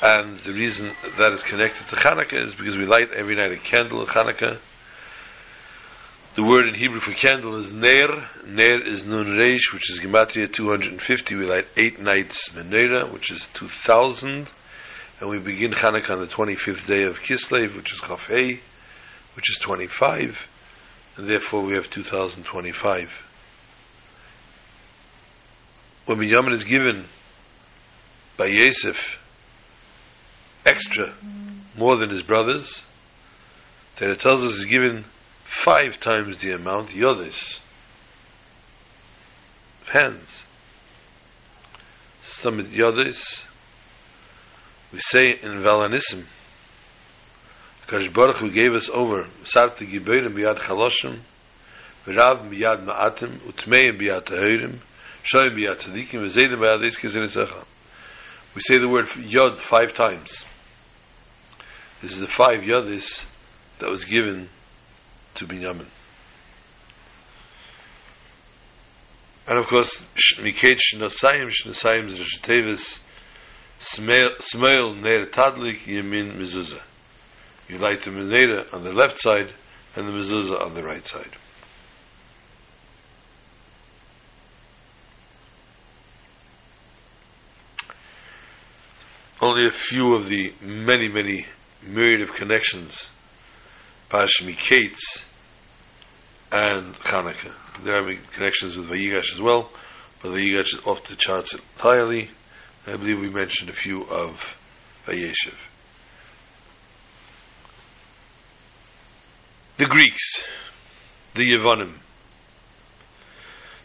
And 0.00 0.38
the 0.40 0.52
reason 0.52 0.92
that 1.18 1.32
is 1.32 1.42
connected 1.42 1.88
to 1.88 1.96
Hanukkah 1.96 2.44
is 2.44 2.54
because 2.54 2.76
we 2.76 2.86
light 2.86 3.10
every 3.12 3.34
night 3.34 3.50
a 3.50 3.56
candle 3.56 4.02
in 4.02 4.06
Hanukkah. 4.06 4.58
The 6.36 6.44
word 6.44 6.68
in 6.68 6.74
Hebrew 6.74 7.00
for 7.00 7.12
candle 7.14 7.56
is 7.56 7.72
Ner. 7.72 8.28
Ner 8.46 8.80
is 8.80 9.04
Nun 9.04 9.26
Reish, 9.26 9.72
which 9.72 9.90
is 9.90 9.98
Gematria 9.98 10.52
250. 10.52 11.34
We 11.34 11.46
light 11.46 11.66
eight 11.76 12.00
nights 12.00 12.50
Menorah, 12.50 13.12
which 13.12 13.32
is 13.32 13.48
2,000. 13.54 14.46
And 15.20 15.28
we 15.28 15.40
begin 15.40 15.72
Hanukkah 15.72 16.10
on 16.10 16.20
the 16.20 16.28
25th 16.28 16.86
day 16.86 17.02
of 17.02 17.18
Kislev, 17.18 17.76
which 17.76 17.92
is 17.92 17.98
Chafei 17.98 18.60
which 19.38 19.50
is 19.50 19.58
25, 19.58 20.48
and 21.16 21.30
therefore 21.30 21.62
we 21.62 21.74
have 21.74 21.88
2025. 21.88 23.22
When 26.06 26.18
Binyamin 26.18 26.52
is 26.54 26.64
given 26.64 27.04
by 28.36 28.46
Yosef 28.46 29.16
extra, 30.66 31.14
more 31.76 31.94
than 31.94 32.10
his 32.10 32.24
brothers, 32.24 32.82
then 33.98 34.10
it 34.10 34.18
tells 34.18 34.42
us 34.42 34.56
he's 34.56 34.64
given 34.64 35.04
five 35.44 36.00
times 36.00 36.38
the 36.38 36.50
amount, 36.50 36.88
Yodes, 36.88 37.60
hands. 39.86 40.46
Stamit 42.24 42.70
Yodis, 42.70 43.44
we 44.92 44.98
say 44.98 45.30
in 45.30 45.60
Valanism, 45.60 46.24
Kadosh 47.88 48.12
Baruch 48.12 48.36
Hu 48.36 48.50
gave 48.50 48.74
us 48.74 48.90
over, 48.90 49.24
Sarti 49.44 49.90
Giberim 49.90 50.34
biyad 50.34 50.58
Chaloshim, 50.58 51.20
V'rav 52.04 52.50
biyad 52.50 52.84
Ma'atim, 52.84 53.38
Utmeim 53.38 53.98
Shoyim 55.24 55.56
Tzadikim. 55.56 56.20
We 58.54 58.60
say 58.60 58.78
the 58.78 58.88
word 58.88 59.06
Yod 59.16 59.58
five 59.58 59.94
times. 59.94 60.44
This 62.02 62.12
is 62.12 62.20
the 62.20 62.28
five 62.28 62.60
Yodis 62.60 63.24
that 63.78 63.88
was 63.88 64.04
given 64.04 64.50
to 65.36 65.46
Binyamin. 65.46 65.86
And 69.46 69.58
of 69.58 69.66
course, 69.66 69.96
Miket 70.38 70.78
Shnosayim, 70.92 71.48
Shnosayim 71.48 72.10
Zrishtevis, 72.10 73.00
Smeil 73.80 75.00
Ner 75.00 75.24
Tadlik, 75.26 75.84
Yemin 75.86 76.36
Mezuzah. 76.36 76.82
You 77.68 77.76
light 77.78 78.02
the 78.02 78.10
Menorah 78.10 78.72
on 78.72 78.82
the 78.82 78.92
left 78.92 79.20
side 79.20 79.52
and 79.94 80.08
the 80.08 80.12
Mezuzah 80.12 80.64
on 80.64 80.74
the 80.74 80.82
right 80.82 81.06
side. 81.06 81.36
Only 89.40 89.66
a 89.66 89.70
few 89.70 90.14
of 90.14 90.28
the 90.28 90.52
many, 90.60 91.08
many 91.08 91.46
myriad 91.82 92.22
of 92.22 92.34
connections, 92.34 93.08
Pashmi 94.10 94.58
Kates 94.58 95.22
and 96.50 96.94
Hanukkah. 96.96 97.52
There 97.84 98.02
are 98.02 98.14
connections 98.32 98.76
with 98.76 98.88
Vayigash 98.88 99.32
as 99.32 99.40
well, 99.40 99.70
but 100.22 100.32
Vayigash 100.32 100.74
is 100.74 100.86
off 100.86 101.04
the 101.04 101.14
charts 101.14 101.54
entirely. 101.54 102.30
I 102.86 102.96
believe 102.96 103.20
we 103.20 103.30
mentioned 103.30 103.68
a 103.68 103.74
few 103.74 104.04
of 104.04 104.56
Vayeshev. 105.06 105.54
The 109.78 109.86
Greeks, 109.86 110.42
the 111.36 111.54
Yevonim, 111.54 111.98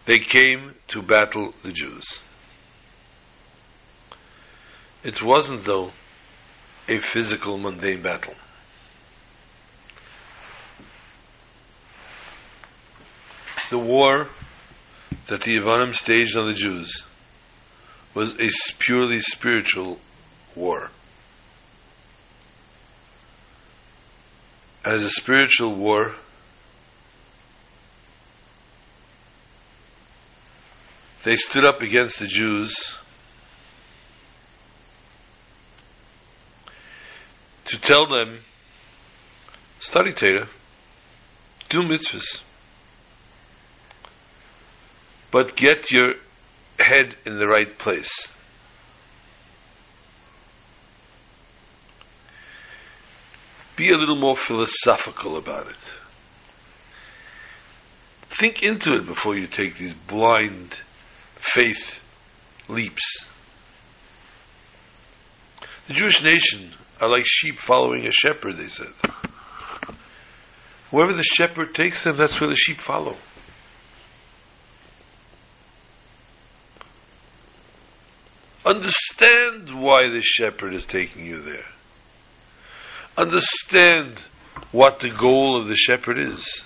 they 0.08 0.18
came 0.18 0.74
to 0.88 1.04
battle 1.04 1.54
the 1.62 1.72
Jews. 1.72 2.20
It 5.04 5.22
wasn't, 5.22 5.66
though, 5.66 5.92
a 6.88 6.98
physical, 6.98 7.60
mundane 7.60 8.02
battle. 8.02 8.34
The 13.70 13.78
war 13.78 14.30
that 15.30 15.44
the 15.44 15.60
Yevonim 15.60 15.94
staged 15.94 16.36
on 16.36 16.48
the 16.48 16.56
Jews 16.56 17.04
was 18.16 18.34
a 18.40 18.50
purely 18.80 19.20
spiritual 19.20 20.00
war. 20.56 20.90
As 24.86 25.02
a 25.02 25.10
spiritual 25.10 25.76
war, 25.76 26.16
they 31.24 31.38
stood 31.38 31.66
up 31.66 31.82
against 31.82 32.20
the 32.20 32.28
Jews 32.28 32.96
to 37.64 37.78
tell 37.78 38.08
them, 38.08 38.40
study 39.80 40.12
Torah, 40.12 40.50
do 41.70 41.80
mitzvahs, 41.80 42.42
but 45.32 45.56
get 45.56 45.92
your 45.92 46.16
head 46.78 47.16
in 47.26 47.40
the 47.40 47.48
right 47.48 47.78
place. 47.78 48.33
Be 53.76 53.92
a 53.92 53.98
little 53.98 54.20
more 54.20 54.36
philosophical 54.36 55.38
about 55.38 55.68
it. 55.68 55.76
Think 58.30 58.64
into 58.64 58.92
it 58.94 59.06
before 59.06 59.36
you 59.36 59.48
take 59.48 59.78
these 59.78 59.94
blind 59.94 60.76
faith 61.36 62.00
leaps. 62.68 63.26
The 65.88 65.94
Jewish 65.94 66.24
nation 66.24 66.72
are 67.02 67.10
like 67.10 67.26
sheep 67.26 67.58
following 67.60 68.06
a 68.06 68.12
shepherd, 68.12 68.58
they 68.58 68.68
said. 68.68 68.94
Wherever 70.90 71.14
the 71.14 71.24
shepherd 71.24 71.74
takes 71.74 72.04
them, 72.04 72.18
that's 72.18 72.40
where 72.40 72.50
the 72.50 72.56
sheep 72.56 72.78
follow. 72.78 73.18
Understand 78.66 79.70
why 79.82 80.08
the 80.08 80.22
shepherd 80.22 80.74
is 80.74 80.86
taking 80.86 81.26
you 81.26 81.42
there. 81.42 81.66
Understand 83.18 84.20
what 84.72 85.00
the 85.00 85.10
goal 85.10 85.56
of 85.56 85.68
the 85.68 85.76
shepherd 85.76 86.18
is. 86.18 86.64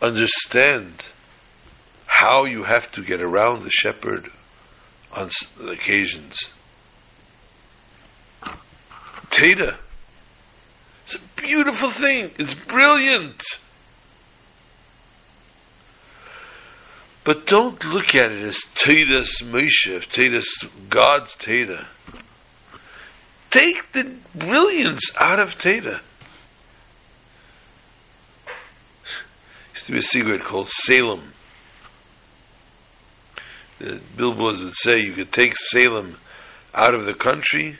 Understand 0.00 1.02
how 2.06 2.44
you 2.44 2.64
have 2.64 2.90
to 2.92 3.02
get 3.02 3.20
around 3.20 3.62
the 3.62 3.70
shepherd 3.70 4.30
on 5.14 5.30
occasions. 5.68 6.36
Teda. 9.30 9.76
It's 11.04 11.14
a 11.14 11.40
beautiful 11.40 11.90
thing. 11.90 12.30
It's 12.38 12.54
brilliant. 12.54 13.42
But 17.24 17.46
don't 17.46 17.84
look 17.84 18.14
at 18.14 18.32
it 18.32 18.42
as 18.42 18.58
Tadas 18.74 19.42
Moshe, 19.42 20.06
Tadas 20.08 20.46
God's 20.88 21.34
Teda. 21.36 21.86
Take 23.50 23.92
the 23.92 24.14
brilliance 24.34 25.10
out 25.18 25.40
of 25.40 25.58
Teda. 25.58 26.00
Used 29.74 29.86
to 29.86 29.92
be 29.92 29.98
a 29.98 30.02
cigarette 30.02 30.44
called 30.44 30.68
Salem. 30.68 31.32
The 33.78 34.00
billboards 34.16 34.60
would 34.60 34.74
say 34.74 35.00
you 35.00 35.14
could 35.14 35.32
take 35.32 35.56
Salem 35.56 36.16
out 36.74 36.94
of 36.94 37.06
the 37.06 37.14
country, 37.14 37.78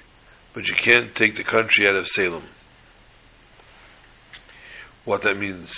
but 0.55 0.67
you 0.67 0.75
can't 0.75 1.15
take 1.15 1.37
the 1.37 1.45
country 1.45 1.87
out 1.87 1.97
of 1.97 2.09
Salem. 2.09 2.45
What 5.05 5.23
that 5.23 5.37
means, 5.37 5.75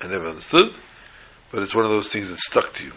I 0.00 0.08
never 0.08 0.28
understood, 0.28 0.74
but 1.50 1.62
it's 1.62 1.74
one 1.74 1.84
of 1.84 1.90
those 1.90 2.08
things 2.08 2.28
that 2.28 2.38
stuck 2.40 2.74
to 2.74 2.84
you. 2.84 2.92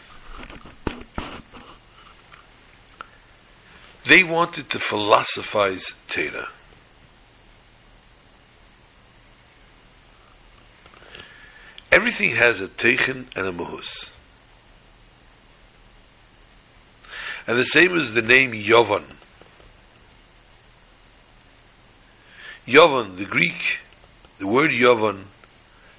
They 4.06 4.24
wanted 4.24 4.70
to 4.72 4.80
philosophize 4.80 5.94
Teda. 6.10 6.48
Everything 11.92 12.36
has 12.36 12.60
a 12.60 12.68
Techen 12.68 13.28
and 13.36 13.48
a 13.48 13.52
Mahus. 13.52 14.10
And 17.48 17.58
the 17.58 17.66
same 17.66 17.96
as 17.98 18.14
the 18.14 18.22
name 18.22 18.52
Yovan. 18.52 19.06
Yovan, 22.66 23.18
the 23.18 23.26
Greek, 23.26 23.80
the 24.40 24.48
word 24.48 24.72
Yovan 24.72 25.24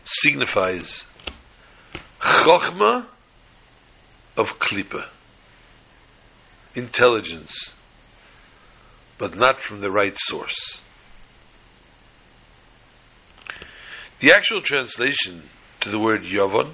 signifies 0.04 1.04
Chochma 2.20 3.06
of 4.36 4.58
Klippa. 4.58 5.06
Intelligence 6.74 7.73
but 9.18 9.36
not 9.36 9.60
from 9.60 9.80
the 9.80 9.90
right 9.90 10.16
source. 10.18 10.80
The 14.20 14.32
actual 14.32 14.62
translation 14.62 15.42
to 15.80 15.90
the 15.90 15.98
word 15.98 16.22
Yavon, 16.22 16.72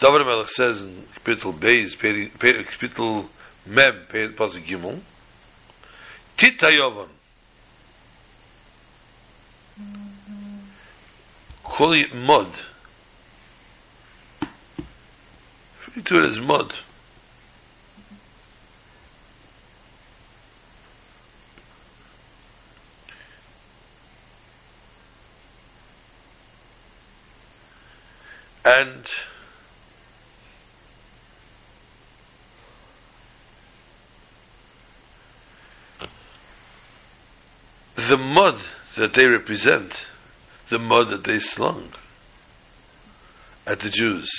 David 0.00 0.26
Melech 0.26 0.48
says 0.48 0.82
in 0.82 1.02
Kapitel 1.14 1.54
Beis, 1.54 1.96
Kapitel 1.96 3.28
Mem, 3.66 4.06
Pasuk 4.10 4.66
Gimel, 4.66 5.00
Tita 6.36 6.66
Yavon. 6.66 7.08
Call 11.62 11.92
it 11.92 12.14
mud. 12.14 12.48
Refer 15.86 16.00
to 16.02 16.14
it 16.16 16.26
as 16.26 16.40
mud. 16.40 16.76
And 28.64 29.04
the 37.96 38.16
mud 38.16 38.58
that 38.96 39.12
they 39.12 39.26
represent, 39.26 40.06
the 40.70 40.78
mud 40.78 41.10
that 41.10 41.24
they 41.24 41.38
slung 41.38 41.90
at 43.66 43.80
the 43.80 43.90
Jews. 43.90 44.30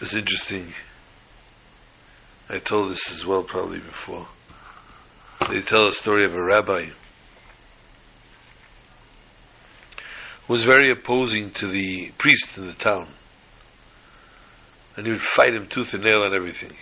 It's 0.00 0.14
interesting. 0.14 0.74
I 2.48 2.58
told 2.58 2.92
this 2.92 3.10
as 3.10 3.24
well 3.24 3.42
probably 3.42 3.78
before. 3.78 4.28
They 5.50 5.62
tell 5.62 5.88
a 5.88 5.92
story 5.92 6.24
of 6.24 6.34
a 6.34 6.42
rabbi 6.42 6.86
who 6.86 6.92
was 10.48 10.64
very 10.64 10.90
opposing 10.90 11.50
to 11.52 11.68
the 11.68 12.10
priest 12.18 12.56
in 12.56 12.66
the 12.66 12.74
town. 12.74 13.08
And 14.96 15.06
he 15.06 15.12
would 15.12 15.22
fight 15.22 15.54
him 15.54 15.66
tooth 15.66 15.94
and 15.94 16.02
nail 16.02 16.22
on 16.22 16.34
everything. 16.34 16.72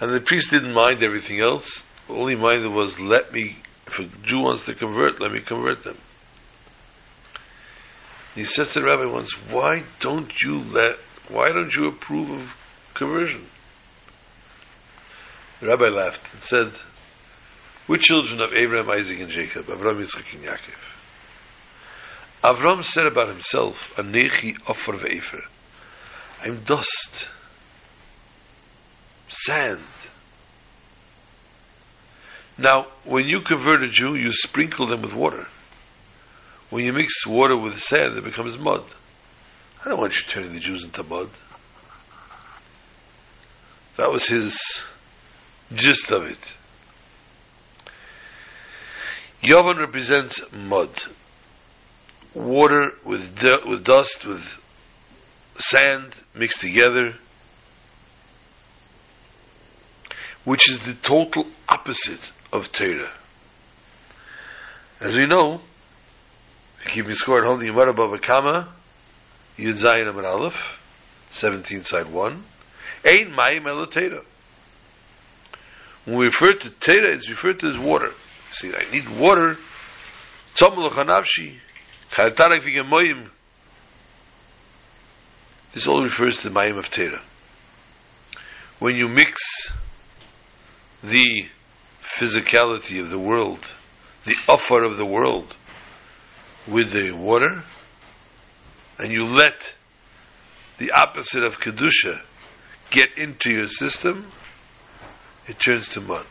And 0.00 0.12
the 0.12 0.20
priest 0.20 0.50
didn't 0.50 0.74
mind 0.74 1.02
everything 1.02 1.40
else. 1.40 1.82
All 2.08 2.26
he 2.28 2.34
minded 2.34 2.70
was, 2.70 2.98
let 2.98 3.32
me, 3.32 3.56
if 3.86 3.98
a 3.98 4.04
Jew 4.24 4.40
wants 4.40 4.64
to 4.66 4.74
convert, 4.74 5.20
let 5.20 5.32
me 5.32 5.40
convert 5.40 5.84
them. 5.84 5.96
He 8.34 8.44
said 8.44 8.68
to 8.68 8.80
the 8.80 8.84
rabbi 8.84 9.06
once, 9.06 9.32
why 9.50 9.84
don't 10.00 10.32
you 10.42 10.62
let, 10.62 10.96
why 11.28 11.48
don't 11.48 11.74
you 11.74 11.88
approve 11.88 12.30
of 12.30 12.56
conversion? 12.94 13.46
The 15.60 15.68
rabbi 15.68 15.88
laughed 15.88 16.22
and 16.32 16.42
said, 16.42 16.72
we're 17.86 17.98
children 17.98 18.40
of 18.42 18.52
Abraham, 18.52 18.90
Isaac, 18.90 19.20
and 19.20 19.30
Jacob, 19.30 19.66
Avram, 19.66 20.00
Yitzchak, 20.00 20.34
and 20.34 20.44
Yaakov. 20.44 20.81
Avram 22.42 22.82
said 22.82 23.06
about 23.06 23.28
himself, 23.28 23.92
Anechi 23.96 24.56
offer 24.68 24.94
ve'efer. 24.94 25.42
I'm 26.42 26.64
dust, 26.64 27.28
sand. 29.28 29.80
Now, 32.58 32.86
when 33.04 33.26
you 33.26 33.40
convert 33.42 33.82
a 33.82 33.88
Jew, 33.88 34.16
you 34.16 34.32
sprinkle 34.32 34.88
them 34.88 35.02
with 35.02 35.14
water. 35.14 35.46
When 36.70 36.84
you 36.84 36.92
mix 36.92 37.26
water 37.26 37.56
with 37.56 37.78
sand, 37.78 38.16
it 38.18 38.24
becomes 38.24 38.58
mud. 38.58 38.84
I 39.84 39.88
don't 39.88 39.98
want 39.98 40.16
you 40.16 40.22
turning 40.22 40.52
the 40.52 40.60
Jews 40.60 40.84
into 40.84 41.02
mud. 41.02 41.30
That 43.96 44.10
was 44.10 44.26
his 44.26 44.58
gist 45.74 46.10
of 46.10 46.26
it. 46.26 46.38
Yavan 49.42 49.78
represents 49.78 50.40
mud. 50.52 50.90
Water 52.34 52.92
with, 53.04 53.42
with 53.66 53.84
dust, 53.84 54.24
with 54.24 54.42
sand 55.58 56.14
mixed 56.34 56.60
together, 56.60 57.14
which 60.44 60.70
is 60.70 60.80
the 60.80 60.94
total 60.94 61.46
opposite 61.68 62.32
of 62.52 62.72
Torah. 62.72 63.12
As 65.00 65.14
we 65.14 65.26
know, 65.26 65.60
keep 66.90 67.06
me 67.06 67.14
score 67.14 67.38
at 67.38 67.44
home, 67.44 67.60
the 67.60 67.68
Yomara 67.68 67.94
Bava 67.94 68.20
Kama, 68.20 68.68
Yud 69.58 69.74
Zayin 69.74 70.08
Amar 70.08 70.24
Aleph, 70.24 70.80
17 71.30 71.84
side 71.84 72.10
1, 72.10 72.44
Ein 73.04 73.32
Mayim 73.32 73.66
Elo 73.66 73.86
Torah. 73.86 74.22
When 76.04 76.16
we 76.16 76.24
refer 76.26 76.52
to 76.54 76.70
Torah, 76.70 77.12
it's 77.12 77.28
referred 77.28 77.60
to 77.60 77.68
as 77.68 77.78
water. 77.78 78.10
See, 78.50 78.72
I 78.74 78.90
need 78.90 79.08
water, 79.18 79.56
Tzom 80.54 80.76
L'chanavshi, 80.76 81.54
Chayatarak 82.12 82.60
V'gemoyim, 82.60 83.30
this 85.72 85.86
all 85.86 86.02
refers 86.02 86.36
to 86.38 86.50
the 86.50 86.54
Mayim 86.54 86.76
of 86.78 86.90
Torah. 86.90 87.22
When 88.78 88.96
you 88.96 89.08
mix 89.08 89.40
the 91.02 91.46
physicality 92.02 93.00
of 93.00 93.08
the 93.08 93.18
world, 93.18 93.72
the 94.26 94.34
offer 94.46 94.82
of 94.82 94.98
the 94.98 95.06
world, 95.06 95.56
with 96.68 96.92
the 96.92 97.12
water, 97.12 97.62
and 98.98 99.10
you 99.10 99.24
let 99.24 99.72
the 100.76 100.90
opposite 100.90 101.42
of 101.42 101.60
Kedusha 101.60 102.20
get 102.90 103.16
into 103.16 103.50
your 103.50 103.66
system, 103.66 104.26
it 105.48 105.58
turns 105.58 105.88
to 105.88 106.02
mud. 106.02 106.26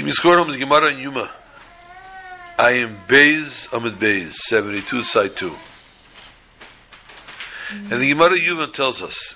Me 0.00 0.10
score 0.10 0.38
homes 0.38 0.56
Gemara 0.56 0.90
and 0.90 1.00
Yuma. 1.00 1.30
I 2.58 2.72
am 2.78 2.96
Beis 3.06 3.72
Amid 3.72 4.00
Beis, 4.00 4.32
72 4.32 5.02
side 5.02 5.36
2. 5.36 5.54
And 7.70 8.00
the 8.00 8.08
Gemara 8.08 8.38
Yuma 8.38 8.72
tells 8.72 9.02
us 9.02 9.34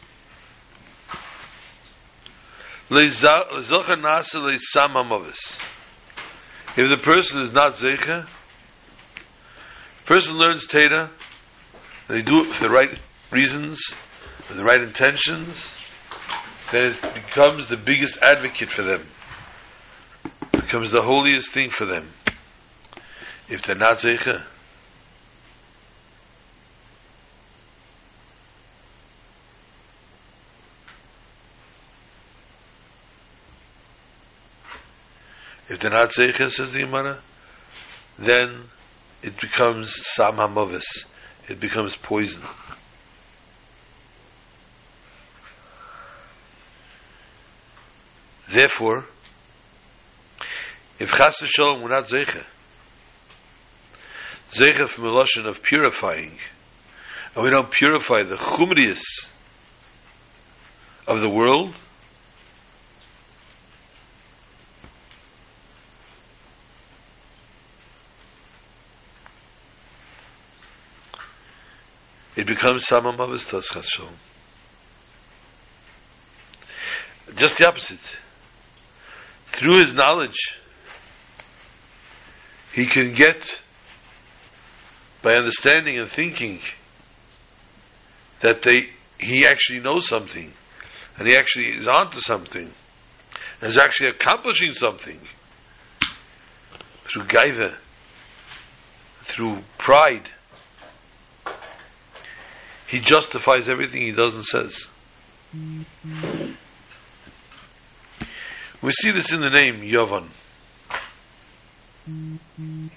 nasa. 3.96 5.56
If 6.76 6.88
the 6.90 7.02
person 7.02 7.40
is 7.40 7.52
not 7.52 7.74
zecha, 7.74 8.26
person 10.06 10.36
learns 10.36 10.66
Teda, 10.66 11.10
they 12.08 12.22
do 12.22 12.40
it 12.40 12.46
for 12.46 12.66
the 12.66 12.74
right 12.74 12.98
reasons, 13.30 13.94
with 14.48 14.56
the 14.56 14.64
right 14.64 14.82
intentions, 14.82 15.72
then 16.72 16.92
it 16.92 17.14
becomes 17.14 17.68
the 17.68 17.76
biggest 17.76 18.18
advocate 18.22 18.70
for 18.70 18.82
them. 18.82 19.06
Becomes 20.66 20.90
the 20.90 21.00
holiest 21.02 21.52
thing 21.52 21.70
for 21.70 21.86
them. 21.86 22.08
If 23.48 23.62
they're 23.62 23.76
not 23.76 23.98
zecha, 23.98 24.44
If 35.68 35.80
they're 35.80 35.90
not 35.90 36.10
Zeicha, 36.10 36.48
says 36.48 36.72
the 36.72 36.80
Gemara, 36.80 37.18
then 38.20 38.68
it 39.20 39.38
becomes 39.40 39.92
Sam 40.14 40.36
HaMavis. 40.36 41.06
It 41.48 41.58
becomes 41.58 41.96
poison. 41.96 42.42
Therefore, 48.48 49.06
if 50.98 51.10
Chas 51.10 51.36
Shalom 51.44 51.82
we're 51.82 51.90
not 51.90 52.06
Zeicha, 52.06 52.44
Zeicha 54.50 54.88
from 54.88 55.04
a 55.04 55.10
Lashon 55.10 55.46
of 55.46 55.62
purifying, 55.62 56.38
and 57.34 57.44
we 57.44 57.50
don't 57.50 57.70
purify 57.70 58.22
the 58.22 58.36
Chumrius 58.36 59.28
of 61.06 61.20
the 61.20 61.28
world, 61.28 61.74
it 72.36 72.46
becomes 72.46 72.84
Samam 72.84 73.18
Avistas 73.18 73.66
Chashom. 73.66 74.08
Just 77.36 77.58
the 77.58 77.66
opposite. 77.68 77.98
Through 79.48 79.80
his 79.80 79.92
knowledge, 79.92 80.58
he 82.76 82.86
can 82.86 83.14
get, 83.14 83.58
by 85.22 85.34
understanding 85.34 85.98
and 85.98 86.08
thinking, 86.08 86.60
that 88.40 88.62
they, 88.62 88.90
he 89.18 89.44
actually 89.46 89.80
knows 89.80 90.06
something, 90.06 90.52
and 91.18 91.26
he 91.26 91.34
actually 91.34 91.70
is 91.70 91.88
onto 91.88 92.20
something, 92.20 92.70
and 93.60 93.68
is 93.68 93.78
actually 93.78 94.10
accomplishing 94.10 94.72
something 94.72 95.18
through 97.04 97.24
gaiva, 97.24 97.74
through 99.24 99.58
pride 99.78 100.28
he 102.86 103.00
justifies 103.00 103.68
everything 103.68 104.02
he 104.02 104.12
does 104.12 104.34
and 104.34 104.44
says. 104.44 104.86
Mm-hmm. 105.54 106.52
We 108.82 108.92
see 108.92 109.10
this 109.10 109.32
in 109.32 109.40
the 109.40 109.50
name 109.50 109.80
Yavan. 109.80 110.28
The 112.06 112.90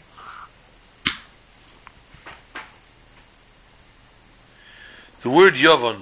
word 5.25 5.55
Yavan 5.55 6.01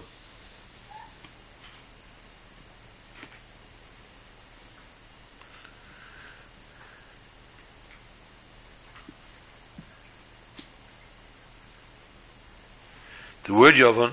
The 13.45 13.53
word 13.53 13.75
Yavan 13.75 14.11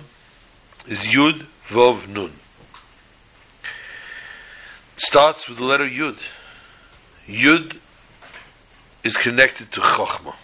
is 0.86 1.00
Yud 1.00 1.48
Vov 1.66 2.06
Nun. 2.06 2.32
It 4.96 5.00
starts 5.00 5.48
with 5.48 5.58
the 5.58 5.64
letter 5.64 5.88
Yud. 5.88 6.16
Yud 7.26 7.80
is 9.04 9.16
connected 9.16 9.70
to 9.72 9.80
Chochmah. 9.80 10.34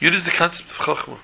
Yud 0.00 0.14
is 0.14 0.24
the 0.24 0.30
concept 0.30 0.70
of 0.70 0.76
Chochmah. 0.76 1.18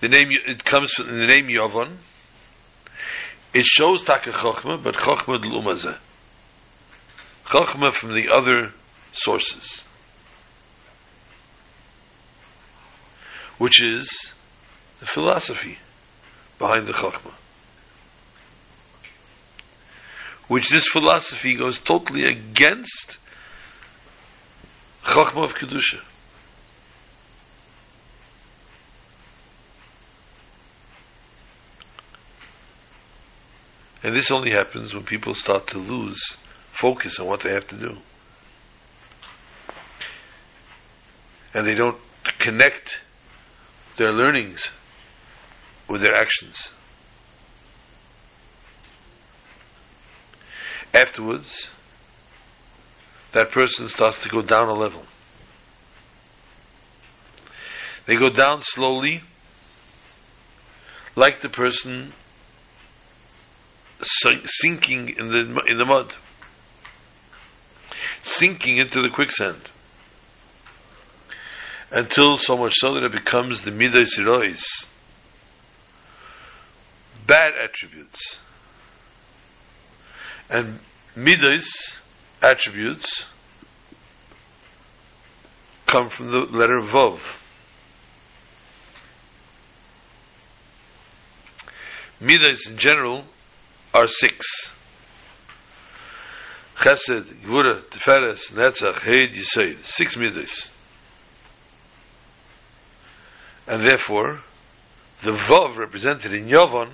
The 0.00 0.08
name 0.08 0.30
it 0.32 0.64
comes 0.64 0.92
from 0.92 1.06
the 1.06 1.26
name 1.26 1.46
Yavan. 1.46 1.96
it 3.54 3.64
shows 3.64 4.02
taka 4.02 4.32
chokhmah, 4.32 4.82
but 4.82 4.96
chokhmah 4.96 5.40
d'lumazeh. 5.40 5.96
Chokhmah 7.46 7.94
from 7.94 8.14
the 8.14 8.28
other 8.28 8.72
sources. 9.12 9.84
Which 13.58 13.80
is 13.80 14.08
the 14.98 15.06
philosophy 15.06 15.78
behind 16.58 16.88
the 16.88 16.94
chokhmah. 16.94 17.34
Which 20.48 20.68
this 20.68 20.86
philosophy 20.88 21.54
goes 21.54 21.78
totally 21.78 22.24
against 22.24 23.18
chokhmah 25.04 25.44
of 25.44 25.54
kedusha. 25.54 26.00
And 34.02 34.14
this 34.14 34.30
only 34.30 34.50
happens 34.50 34.94
when 34.94 35.04
people 35.04 35.34
start 35.34 35.68
to 35.68 35.78
lose 35.78 36.36
focus 36.72 37.20
on 37.20 37.26
what 37.26 37.42
they 37.42 37.52
have 37.52 37.68
to 37.68 37.76
do. 37.76 37.96
And 41.54 41.66
they 41.66 41.74
don't 41.74 41.98
connect 42.38 42.98
their 43.98 44.10
learnings 44.10 44.68
with 45.88 46.00
their 46.00 46.14
actions. 46.14 46.72
Afterwards, 50.94 51.68
that 53.32 53.50
person 53.50 53.88
starts 53.88 54.22
to 54.22 54.28
go 54.28 54.42
down 54.42 54.68
a 54.68 54.74
level. 54.74 55.04
They 58.06 58.16
go 58.16 58.30
down 58.30 58.62
slowly, 58.62 59.22
like 61.16 61.40
the 61.40 61.48
person 61.48 62.12
sinking 64.02 65.10
in 65.10 65.28
the 65.28 65.62
in 65.68 65.78
the 65.78 65.86
mud, 65.86 66.14
sinking 68.22 68.78
into 68.78 69.00
the 69.00 69.10
quicksand, 69.14 69.70
until 71.90 72.36
so 72.36 72.56
much 72.56 72.74
so 72.76 72.94
that 72.94 73.04
it 73.04 73.12
becomes 73.12 73.62
the 73.62 73.70
midas 73.70 74.18
bad 77.26 77.52
attributes, 77.62 78.40
and 80.52 80.78
midas 81.16 81.94
attributes 82.42 83.24
come 85.86 86.10
from 86.10 86.30
the 86.30 86.40
letter 86.40 86.78
vav. 86.82 87.38
Midas 92.20 92.68
in 92.68 92.76
general 92.76 93.24
are 93.94 94.06
six. 94.06 94.46
Chesed, 96.76 97.42
Gvura, 97.42 97.82
Tiferes, 97.84 98.52
Netzach, 98.52 98.98
Hod, 98.98 99.30
Yesod. 99.30 99.84
Six 99.84 100.16
midas. 100.16 100.70
And 103.66 103.84
therefore, 103.84 104.40
the 105.22 105.32
Vav 105.32 105.76
represented 105.76 106.34
in 106.34 106.46
Yavon 106.46 106.90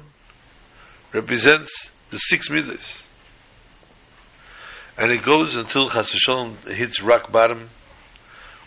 represents 1.12 1.90
the 2.10 2.18
six 2.18 2.50
midas. 2.50 3.02
And 4.98 5.12
it 5.12 5.22
goes 5.22 5.56
until 5.56 5.88
Chas 5.88 6.10
hits 6.66 7.00
rock 7.00 7.30
bottom, 7.30 7.70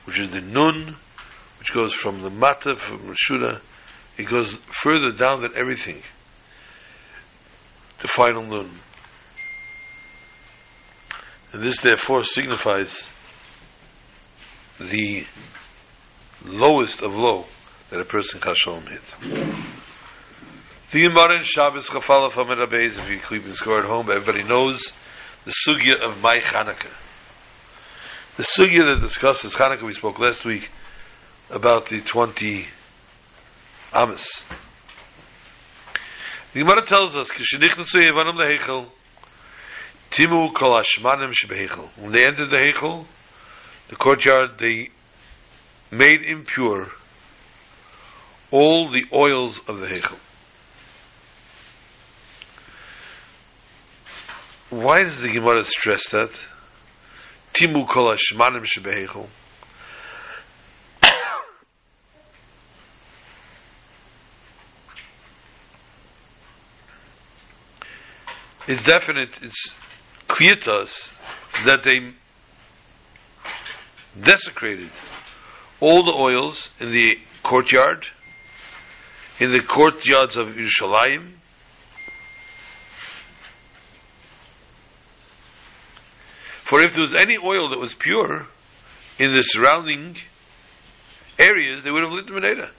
which 0.05 0.17
is 0.17 0.29
the 0.29 0.41
Nun, 0.41 0.95
which 1.59 1.73
goes 1.73 1.93
from 1.93 2.21
the 2.21 2.29
Mata, 2.29 2.77
from 2.77 2.99
Rashuda, 2.99 3.59
it 4.17 4.27
goes 4.27 4.53
further 4.53 5.11
down 5.11 5.41
than 5.41 5.51
everything 5.55 6.01
the 8.01 8.07
final 8.07 8.43
nun. 8.43 8.69
And 11.53 11.61
this 11.61 11.79
therefore 11.79 12.23
signifies 12.23 13.07
the 14.79 15.25
lowest 16.43 17.01
of 17.01 17.15
low 17.15 17.45
that 17.89 17.99
a 17.99 18.05
person 18.05 18.39
can 18.39 18.55
shalom 18.55 18.85
hit. 18.87 19.15
The 20.91 21.07
Gemara 21.07 21.37
in 21.37 21.43
Shabbos 21.43 21.87
Chafala 21.87 22.31
from 22.31 22.47
Beis, 22.47 22.97
if 22.97 23.09
you 23.09 23.19
keep 23.27 23.45
the 23.45 23.53
score 23.53 23.79
at 23.79 23.85
home, 23.85 24.09
everybody 24.09 24.43
knows 24.43 24.91
the 25.45 25.51
sugya 25.51 26.01
of 26.01 26.21
my 26.21 26.39
Chanukah. 26.39 26.91
The 28.37 28.43
sugya 28.43 28.93
that 28.93 29.01
discusses 29.01 29.53
Chanukah, 29.53 29.83
we 29.83 29.93
spoke 29.93 30.19
last 30.19 30.45
week 30.45 30.69
about 31.49 31.87
the 31.87 32.01
20 32.01 32.67
Amos. 33.93 34.45
The 36.53 36.59
Gemara 36.59 36.85
tells 36.85 37.15
us, 37.15 37.29
"Kishnichnu 37.31 37.85
Yevanim 37.85 38.37
lehechel, 38.37 38.89
timu 40.11 40.53
kol 40.53 40.81
hashmanim 40.81 41.33
shebehechel." 41.33 41.89
When 41.97 42.11
they 42.11 42.25
entered 42.25 42.49
the 42.49 42.57
hechel, 42.57 43.05
the 43.87 43.95
courtyard, 43.95 44.59
they 44.59 44.89
made 45.89 46.21
impure 46.21 46.91
all 48.51 48.91
the 48.91 49.05
oils 49.13 49.59
of 49.67 49.79
the 49.79 49.87
hechel. 49.87 50.17
Why 54.71 55.03
does 55.03 55.19
the 55.19 55.27
Gemara 55.27 55.65
stress 55.65 56.07
that? 56.11 56.31
Timu 57.53 57.85
kol 57.89 58.15
hashmanim 58.15 59.27
it's 68.65 68.83
definite, 68.85 69.31
it's 69.41 69.75
clear 70.29 70.55
to 70.55 70.71
us 70.71 71.13
that 71.65 71.83
they 71.83 72.13
desecrated 74.23 74.89
all 75.81 76.05
the 76.05 76.17
oils 76.17 76.69
in 76.79 76.93
the 76.93 77.19
courtyard, 77.43 78.07
in 79.37 79.51
the 79.51 79.61
courtyards 79.67 80.37
of 80.37 80.47
Yerushalayim, 80.47 81.40
For 86.71 86.79
if 86.79 86.93
there 86.93 87.01
was 87.01 87.13
any 87.13 87.37
oil 87.37 87.67
that 87.71 87.79
was 87.79 87.93
pure 87.93 88.47
in 89.19 89.35
the 89.35 89.41
surrounding 89.41 90.15
areas, 91.37 91.83
they 91.83 91.91
would 91.91 92.01
have 92.01 92.13
lit 92.13 92.27
the 92.27 92.31
Menorah. 92.31 92.69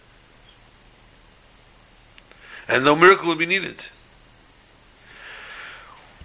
And 2.69 2.87
no 2.87 2.97
miracle 2.97 3.29
would 3.29 3.39
be 3.39 3.45
needed. 3.45 3.77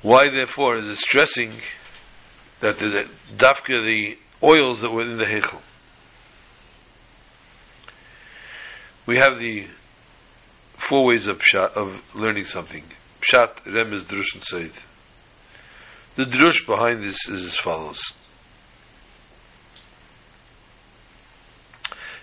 Why, 0.02 0.30
therefore, 0.30 0.78
is 0.78 0.88
it 0.88 0.96
stressing 0.96 1.52
that 2.62 2.80
the, 2.80 3.06
dafka, 3.36 3.86
the 3.86 4.18
oils 4.42 4.80
that 4.80 4.92
were 4.92 5.02
in 5.02 5.18
the 5.18 5.26
hechel? 5.26 5.60
We 9.06 9.18
have 9.18 9.40
the 9.40 9.68
four 10.78 11.04
ways 11.04 11.28
of 11.28 11.40
pshat, 11.40 11.74
of 11.74 12.16
learning 12.16 12.46
something. 12.46 12.86
Pshat, 13.20 13.66
Remez, 13.66 14.04
Drush, 14.04 14.36
and 14.36 14.44
Sod. 14.44 14.72
The 16.18 16.26
drush 16.26 16.66
behind 16.66 17.04
this 17.04 17.30
is 17.30 17.46
as 17.46 17.56
follows. 17.56 18.02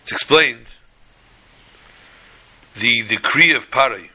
It's 0.03 0.11
explained 0.11 0.67
the 2.75 3.05
decree 3.05 3.55
of 3.57 3.71
Parai 3.71 4.11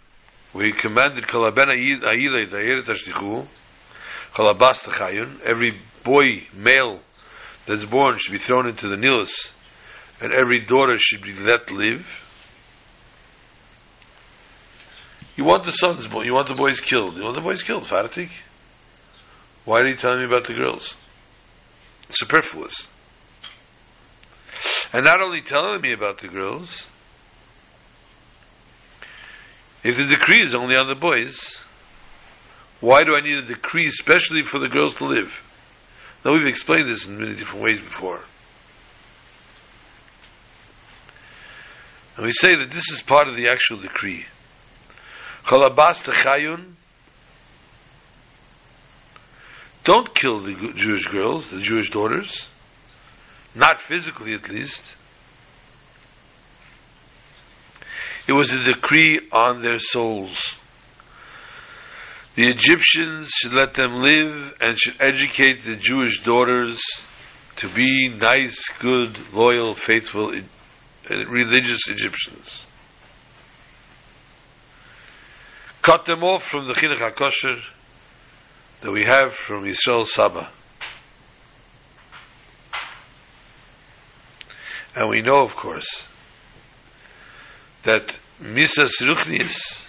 where 0.51 0.65
he 0.65 0.73
commanded 0.73 1.23
Kalabena 1.23 1.75
Ayile 1.75 2.45
Dayeret 2.47 2.83
Ashtichu, 2.83 3.47
Kalabas 4.33 4.83
Chayun, 4.83 5.39
every 5.43 5.73
boy, 6.03 6.43
male 6.53 6.99
that's 7.65 7.85
born 7.85 8.17
should 8.17 8.33
be 8.33 8.37
thrown 8.37 8.67
into 8.67 8.89
the 8.89 8.97
Nilus, 8.97 9.49
and 10.19 10.33
every 10.33 10.59
daughter 10.59 10.95
should 10.97 11.21
be 11.21 11.33
let 11.35 11.71
live. 11.71 12.05
You 15.37 15.45
want 15.45 15.63
the 15.63 15.71
sons, 15.71 16.05
you 16.25 16.33
want 16.33 16.49
the 16.49 16.55
boys 16.55 16.81
killed. 16.81 17.15
You 17.15 17.23
want 17.23 17.35
the 17.35 17.41
boys 17.41 17.63
killed, 17.63 17.83
Faratik? 17.83 18.29
Why 19.69 19.81
are 19.81 19.87
you 19.87 19.95
telling 19.97 20.17
me 20.17 20.25
about 20.25 20.47
the 20.47 20.55
girls? 20.55 20.97
It's 22.07 22.17
superfluous. 22.17 22.87
And 24.91 25.05
not 25.05 25.21
only 25.21 25.41
telling 25.41 25.79
me 25.79 25.93
about 25.93 26.21
the 26.21 26.27
girls, 26.27 26.87
if 29.83 29.95
the 29.95 30.07
decree 30.07 30.41
is 30.41 30.55
only 30.55 30.75
on 30.75 30.87
the 30.87 30.95
boys, 30.95 31.55
why 32.79 33.03
do 33.03 33.15
I 33.15 33.19
need 33.19 33.35
a 33.35 33.45
decree 33.45 33.85
especially 33.85 34.41
for 34.41 34.59
the 34.59 34.69
girls 34.69 34.95
to 34.95 35.05
live? 35.05 35.39
Now 36.25 36.31
we've 36.31 36.47
explained 36.47 36.89
this 36.89 37.05
in 37.05 37.19
many 37.19 37.35
different 37.35 37.63
ways 37.63 37.79
before. 37.79 38.21
And 42.17 42.25
we 42.25 42.31
say 42.31 42.55
that 42.55 42.71
this 42.71 42.89
is 42.89 43.03
part 43.03 43.27
of 43.27 43.35
the 43.35 43.49
actual 43.49 43.79
decree. 43.81 44.25
Chalabas 45.43 46.09
techayun. 46.09 46.73
Don't 49.83 50.13
kill 50.13 50.41
the 50.41 50.73
Jewish 50.75 51.07
girls, 51.07 51.49
the 51.49 51.61
Jewish 51.61 51.89
daughters. 51.89 52.47
Not 53.55 53.81
physically 53.81 54.33
at 54.33 54.49
least. 54.49 54.81
It 58.27 58.33
was 58.33 58.51
a 58.51 58.63
decree 58.63 59.19
on 59.31 59.63
their 59.63 59.79
souls. 59.79 60.53
The 62.35 62.47
Egyptians 62.47 63.29
should 63.29 63.53
let 63.53 63.73
them 63.73 64.01
live 64.01 64.53
and 64.61 64.79
should 64.79 64.95
educate 64.99 65.65
the 65.65 65.75
Jewish 65.75 66.21
daughters 66.23 66.79
to 67.57 67.73
be 67.73 68.07
nice, 68.07 68.69
good, 68.79 69.17
loyal, 69.33 69.73
faithful, 69.73 70.29
uh, 70.29 71.25
religious 71.25 71.87
Egyptians. 71.89 72.65
Cut 75.81 76.05
them 76.05 76.23
off 76.23 76.43
from 76.43 76.67
the 76.67 76.73
Chinuch 76.73 76.99
HaKosher 76.99 77.61
that 78.81 78.91
we 78.91 79.03
have 79.03 79.33
from 79.33 79.65
Yisrael 79.65 80.07
Saba. 80.07 80.49
And 84.95 85.09
we 85.09 85.21
know, 85.21 85.43
of 85.43 85.55
course, 85.55 86.07
that 87.83 88.15
Misas 88.41 89.01
Ruchnius 89.01 89.85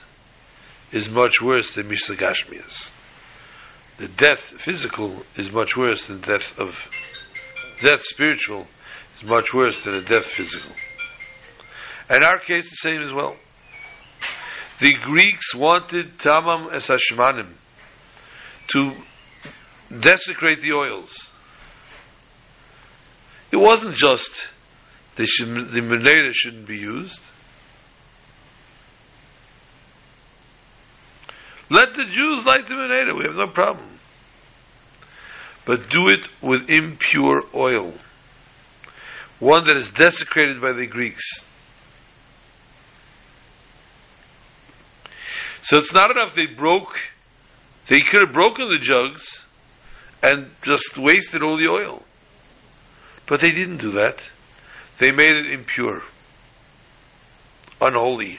is 0.93 1.09
much 1.09 1.41
worse 1.41 1.70
than 1.72 1.88
Misa 1.88 2.16
Gashmias. 2.16 2.91
The 3.99 4.09
death 4.09 4.41
physical 4.41 5.24
is 5.36 5.53
much 5.53 5.76
worse 5.76 6.07
than 6.07 6.20
death 6.20 6.59
of 6.59 6.88
death 7.82 8.03
spiritual 8.05 8.66
is 9.16 9.24
much 9.24 9.53
worse 9.55 9.80
than 9.80 9.95
a 9.95 10.03
death 10.03 10.26
physical. 10.26 10.70
In 12.09 12.24
our 12.24 12.38
case, 12.38 12.70
the 12.70 12.76
same 12.76 13.03
as 13.03 13.12
well. 13.12 13.36
The 14.80 14.95
Greeks 14.95 15.55
wanted 15.55 16.18
Tamam 16.18 16.72
es 16.72 16.88
Hashmanim 16.88 17.53
to 18.72 18.92
desecrate 20.00 20.62
the 20.62 20.72
oils. 20.72 21.28
It 23.52 23.56
wasn't 23.56 23.96
just 23.96 24.30
they 25.16 25.26
should, 25.26 25.48
the 25.48 25.80
Menorah 25.80 26.32
shouldn't 26.32 26.66
be 26.66 26.78
used. 26.78 27.20
Let 31.68 31.94
the 31.94 32.04
Jews 32.04 32.44
light 32.44 32.68
the 32.68 32.74
Menorah, 32.74 33.16
we 33.16 33.24
have 33.24 33.36
no 33.36 33.48
problem. 33.48 33.86
But 35.64 35.90
do 35.90 36.08
it 36.08 36.28
with 36.40 36.70
impure 36.70 37.44
oil. 37.54 37.94
One 39.38 39.66
that 39.66 39.76
is 39.76 39.90
desecrated 39.90 40.60
by 40.60 40.72
the 40.72 40.86
Greeks. 40.86 41.44
So 45.62 45.78
it's 45.78 45.92
not 45.92 46.10
enough 46.10 46.34
they 46.34 46.46
broke, 46.46 46.96
they 47.91 48.01
could 48.03 48.20
have 48.24 48.32
broken 48.32 48.68
the 48.68 48.78
jugs 48.78 49.45
and 50.22 50.49
just 50.62 50.97
wasted 50.97 51.43
all 51.43 51.61
the 51.61 51.68
oil. 51.68 52.05
But 53.26 53.41
they 53.41 53.51
didn't 53.51 53.78
do 53.78 53.91
that. 53.93 54.22
They 54.99 55.11
made 55.11 55.34
it 55.34 55.51
impure, 55.51 56.01
unholy. 57.80 58.38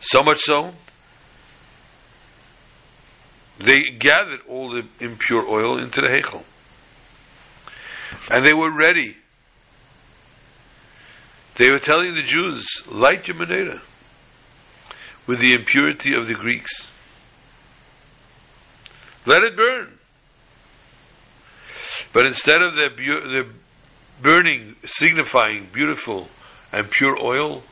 So 0.00 0.22
much 0.22 0.42
so, 0.42 0.74
they 3.58 3.80
gathered 3.98 4.42
all 4.48 4.70
the 4.70 4.86
impure 5.00 5.44
oil 5.44 5.78
into 5.80 6.00
the 6.00 6.06
Heichel. 6.06 6.44
And 8.30 8.44
they 8.44 8.54
were 8.54 8.74
ready. 8.76 9.16
They 11.56 11.70
were 11.70 11.78
telling 11.78 12.14
the 12.14 12.22
Jews, 12.22 12.66
light 12.88 13.26
your 13.26 13.36
menorah 13.36 13.80
with 15.26 15.40
the 15.40 15.52
impurity 15.52 16.14
of 16.14 16.26
the 16.26 16.34
Greeks. 16.34 16.90
Let 19.26 19.42
it 19.42 19.56
burn. 19.56 19.98
But 22.12 22.26
instead 22.26 22.62
of 22.62 22.74
the, 22.74 22.88
the 22.96 23.46
burning 24.22 24.76
signifying 24.86 25.68
beautiful 25.72 26.28
and 26.72 26.90
pure 26.90 27.18
oil, 27.20 27.62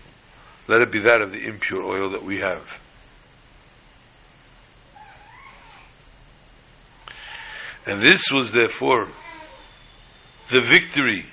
let 0.69 0.83
it 0.83 0.91
be 0.91 1.01
that 1.01 1.23
of 1.23 1.33
the 1.33 1.47
impure 1.47 1.83
oil 1.83 2.11
that 2.11 2.25
we 2.25 2.39
have. 2.41 2.81
And 7.87 8.03
this 8.03 8.33
was 8.33 8.51
therefore 8.51 9.13
the 10.51 10.61
victory 10.61 11.27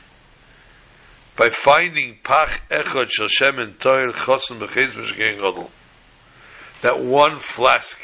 by 1.35 1.49
finding 1.49 2.17
pach 2.23 2.61
echad 2.69 3.09
shel 3.09 3.27
shemen 3.27 3.77
toir 3.77 4.11
chosim 4.11 4.59
b'chez 4.59 4.95
b'shgein 4.95 5.35
gadol. 5.35 5.71
That 6.81 7.03
one 7.03 7.39
flask 7.39 7.99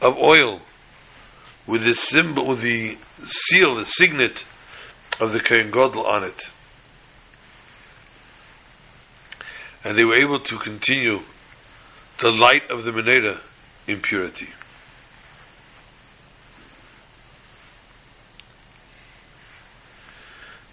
of 0.00 0.16
oil 0.18 0.60
with 1.66 1.84
the 1.84 1.94
symbol, 1.94 2.48
with 2.48 2.60
the 2.60 2.96
seal, 3.18 3.76
the 3.76 3.84
signet 3.84 4.44
of 5.20 5.32
the 5.32 5.40
Kohen 5.40 5.70
Gadol 5.70 6.04
on 6.06 6.24
it. 6.24 6.50
And 9.84 9.96
they 9.96 10.04
were 10.04 10.16
able 10.16 10.40
to 10.40 10.58
continue 10.58 11.20
the 12.20 12.30
light 12.30 12.70
of 12.70 12.84
the 12.84 12.90
Menorah 12.90 13.40
in 13.86 14.00
purity. 14.00 14.48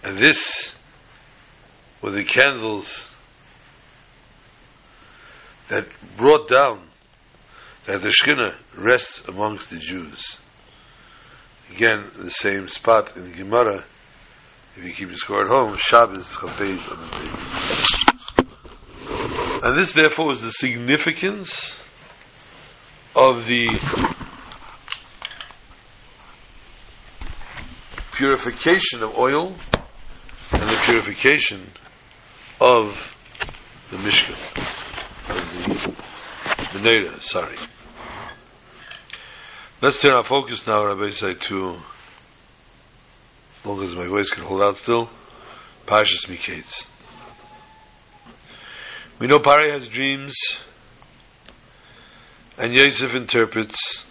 And 0.10 0.18
this 0.18 0.72
were 2.02 2.10
the 2.10 2.24
candles 2.24 3.08
that 5.68 5.86
brought 6.18 6.50
down 6.50 6.82
that 7.86 8.02
the 8.02 8.10
Shekhinah 8.10 8.56
rests 8.76 9.28
amongst 9.28 9.70
the 9.70 9.78
Jews. 9.78 10.38
Again, 11.70 12.10
the 12.18 12.32
same 12.32 12.68
spot 12.68 13.16
in 13.18 13.34
Gemara. 13.34 13.86
If 14.76 14.84
you 14.84 14.94
keep 14.94 15.16
score 15.16 15.42
at 15.42 15.48
home, 15.48 15.78
Shabbos 15.78 16.26
Chafez 16.26 16.92
on 16.92 16.98
the. 19.62 19.68
And 19.68 19.78
this, 19.78 19.94
therefore, 19.94 20.32
is 20.32 20.42
the 20.42 20.50
significance 20.50 21.76
of 23.16 23.46
the 23.46 23.70
purification 28.12 29.04
of 29.04 29.16
oil 29.16 29.54
the 30.70 30.76
purification 30.86 31.72
of 32.62 32.96
the 33.90 33.98
Mishkan, 33.98 34.38
of 35.28 36.74
the 36.74 36.80
Menorah, 36.80 37.24
sorry. 37.24 37.58
Let's 39.82 40.00
turn 40.00 40.14
our 40.14 40.24
focus 40.24 40.68
now, 40.68 40.86
Rabbi 40.86 41.10
say, 41.10 41.34
to, 41.34 41.78
as 43.56 43.66
long 43.66 43.82
as 43.82 43.96
my 43.96 44.06
voice 44.06 44.30
can 44.30 44.44
hold 44.44 44.62
out 44.62 44.78
still, 44.78 45.10
Parshas 45.88 46.28
Miketz. 46.28 46.88
We 49.18 49.26
know 49.26 49.40
Pari 49.40 49.72
has 49.72 49.88
dreams, 49.88 50.36
and 52.60 52.76
Yosef 52.76 53.16
interprets, 53.16 54.04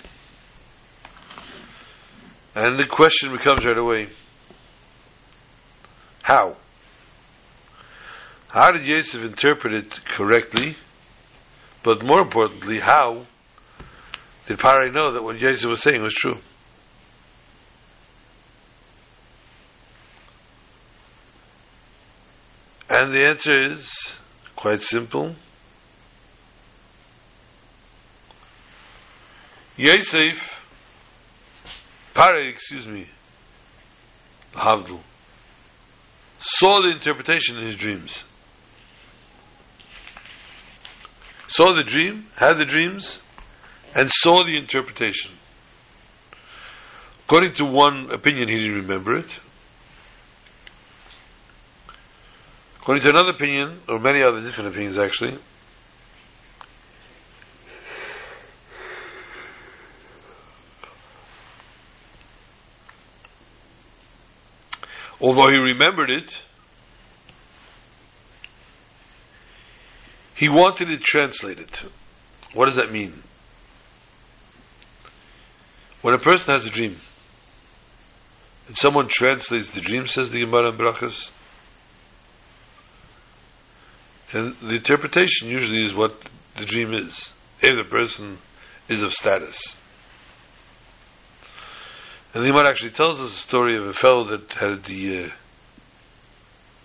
and 2.56 2.80
the 2.80 2.86
question 2.90 3.30
becomes 3.30 3.64
right 3.64 3.78
away, 3.78 4.08
how? 6.28 6.58
How 8.48 8.72
did 8.72 8.84
Yosef 8.84 9.24
interpret 9.24 9.72
it 9.72 10.04
correctly? 10.04 10.76
But 11.82 12.04
more 12.04 12.20
importantly, 12.20 12.80
how 12.80 13.24
did 14.46 14.58
Pari 14.58 14.90
know 14.90 15.12
that 15.14 15.22
what 15.22 15.40
Yosef 15.40 15.70
was 15.70 15.80
saying 15.80 16.02
was 16.02 16.12
true? 16.12 16.36
And 22.90 23.14
the 23.14 23.24
answer 23.26 23.58
is 23.72 23.90
quite 24.54 24.82
simple. 24.82 25.34
Yosef, 29.78 30.62
Pari, 32.12 32.50
excuse 32.50 32.86
me, 32.86 33.08
Havdul, 34.52 35.00
saw 36.40 36.80
the 36.82 36.90
interpretation 36.90 37.58
in 37.58 37.64
his 37.64 37.76
dreams. 37.76 38.24
Saw 41.48 41.74
the 41.74 41.82
dream, 41.82 42.26
had 42.36 42.58
the 42.58 42.64
dreams, 42.64 43.18
and 43.94 44.10
saw 44.10 44.44
the 44.44 44.56
interpretation. 44.56 45.32
According 47.24 47.54
to 47.54 47.64
one 47.64 48.10
opinion, 48.10 48.48
he 48.48 48.56
didn't 48.56 48.76
remember 48.76 49.16
it. 49.16 49.38
According 52.80 53.02
to 53.02 53.08
another 53.10 53.30
opinion, 53.30 53.80
or 53.88 53.98
many 53.98 54.22
other 54.22 54.40
different 54.40 54.70
opinions 54.70 54.96
actually, 54.96 55.38
although 65.20 65.48
he 65.48 65.58
remembered 65.58 66.10
it, 66.10 66.40
he 70.34 70.48
wanted 70.48 70.90
it 70.90 71.02
translated. 71.02 71.70
What 72.54 72.66
does 72.66 72.76
that 72.76 72.92
mean? 72.92 73.22
When 76.02 76.14
a 76.14 76.18
person 76.18 76.52
has 76.52 76.64
a 76.64 76.70
dream, 76.70 76.96
And 78.68 78.76
someone 78.76 79.08
translates 79.08 79.70
the 79.70 79.80
dream, 79.80 80.06
says 80.06 80.30
the 80.30 80.40
Gemara 80.40 80.70
in 80.70 80.76
Brachas. 80.76 81.30
And 84.32 84.54
the 84.60 84.76
interpretation 84.76 85.48
usually 85.48 85.84
is 85.84 85.94
what 85.94 86.14
the 86.58 86.66
dream 86.66 86.92
is, 86.92 87.30
if 87.60 87.76
the 87.76 87.84
person 87.84 88.36
is 88.88 89.02
of 89.02 89.14
status. 89.14 89.74
And 92.38 92.46
the 92.46 92.52
Gemara 92.52 92.68
actually 92.68 92.90
tells 92.90 93.18
us 93.18 93.32
a 93.32 93.36
story 93.36 93.76
of 93.76 93.88
a 93.88 93.92
fellow 93.92 94.22
that 94.26 94.52
had 94.52 94.84
the 94.84 95.24
uh, 95.24 95.28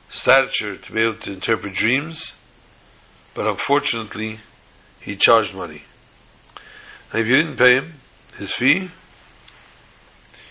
stature 0.09 0.77
to 0.77 0.91
be 0.91 0.99
able 0.99 1.17
to 1.17 1.31
interpret 1.31 1.75
dreams, 1.75 2.33
but 3.35 3.45
unfortunately, 3.45 4.39
he 4.99 5.15
charged 5.15 5.53
money. 5.53 5.83
And 7.11 7.21
if 7.21 7.27
you 7.27 7.35
didn't 7.35 7.57
pay 7.57 7.73
him 7.73 7.93
his 8.39 8.51
fee, 8.51 8.89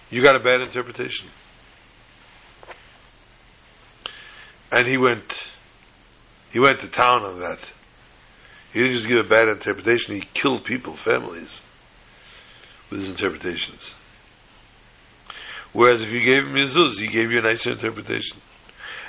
you 0.08 0.22
got 0.22 0.36
a 0.36 0.38
bad 0.38 0.60
interpretation. 0.60 1.26
And 4.70 4.86
he 4.86 4.98
went, 4.98 5.48
he 6.52 6.60
went 6.60 6.78
to 6.78 6.86
town 6.86 7.24
on 7.24 7.40
that. 7.40 7.58
He 8.72 8.78
didn't 8.78 8.94
just 8.94 9.08
give 9.08 9.18
a 9.18 9.28
bad 9.28 9.48
interpretation, 9.48 10.14
he 10.14 10.22
killed 10.32 10.62
people, 10.62 10.94
families, 10.94 11.60
with 12.88 13.00
his 13.00 13.08
interpretations. 13.08 13.96
Whereas 15.72 16.02
if 16.02 16.12
you 16.12 16.20
gave 16.20 16.44
him 16.44 16.54
Yezuz, 16.54 17.00
he 17.00 17.08
gave 17.08 17.30
you 17.30 17.38
a 17.38 17.42
nicer 17.42 17.70
interpretation. 17.70 18.38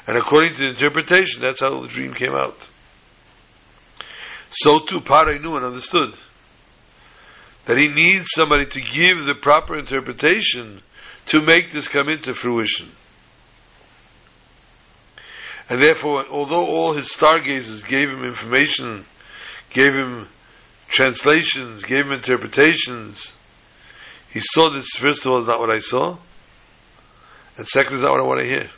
And 0.07 0.17
according 0.17 0.55
to 0.55 0.63
the 0.63 0.69
interpretation, 0.69 1.41
that's 1.41 1.59
how 1.59 1.81
the 1.81 1.87
dream 1.87 2.13
came 2.13 2.33
out. 2.33 2.57
So 4.49 4.79
too, 4.79 5.01
Parai 5.01 5.41
knew 5.41 5.55
and 5.55 5.65
understood 5.65 6.13
that 7.65 7.77
he 7.77 7.87
needs 7.87 8.27
somebody 8.35 8.65
to 8.65 8.81
give 8.81 9.25
the 9.25 9.35
proper 9.35 9.77
interpretation 9.77 10.81
to 11.27 11.41
make 11.41 11.71
this 11.71 11.87
come 11.87 12.09
into 12.09 12.33
fruition. 12.33 12.91
And 15.69 15.81
therefore, 15.81 16.25
although 16.29 16.67
all 16.67 16.93
his 16.93 17.11
stargazers 17.11 17.83
gave 17.83 18.09
him 18.09 18.23
information, 18.23 19.05
gave 19.69 19.93
him 19.93 20.27
translations, 20.89 21.83
gave 21.83 22.05
him 22.05 22.11
interpretations, 22.11 23.33
he 24.29 24.41
saw 24.41 24.69
this, 24.69 24.89
first 24.95 25.25
of 25.25 25.31
all, 25.31 25.41
is 25.41 25.47
not 25.47 25.59
what 25.59 25.73
I 25.73 25.79
saw, 25.79 26.17
and 27.57 27.67
second, 27.67 27.95
is 27.95 28.01
not 28.01 28.11
what 28.11 28.21
I 28.21 28.23
want 28.23 28.41
to 28.41 28.47
hear. 28.47 28.69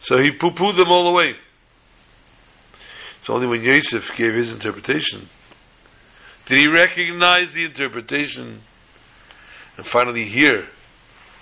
So 0.00 0.18
he 0.18 0.30
poo-pooed 0.32 0.76
them 0.76 0.88
all 0.88 1.08
away. 1.08 1.34
It's 3.18 3.30
only 3.30 3.46
when 3.46 3.62
Yosef 3.62 4.14
gave 4.16 4.34
his 4.34 4.52
interpretation 4.52 5.28
did 6.46 6.58
he 6.58 6.68
recognize 6.68 7.52
the 7.52 7.64
interpretation 7.64 8.60
and 9.76 9.86
finally 9.86 10.24
hear 10.24 10.68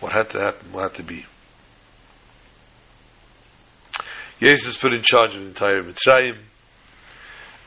what 0.00 0.12
had 0.12 0.30
to 0.30 0.40
happen, 0.40 0.72
what 0.72 0.82
had 0.82 0.94
to 0.94 1.02
be. 1.02 1.26
Yosef 4.38 4.70
is 4.70 4.76
put 4.76 4.94
in 4.94 5.02
charge 5.02 5.34
of 5.34 5.42
the 5.42 5.48
entire 5.48 5.82
Mitzrayim, 5.82 6.38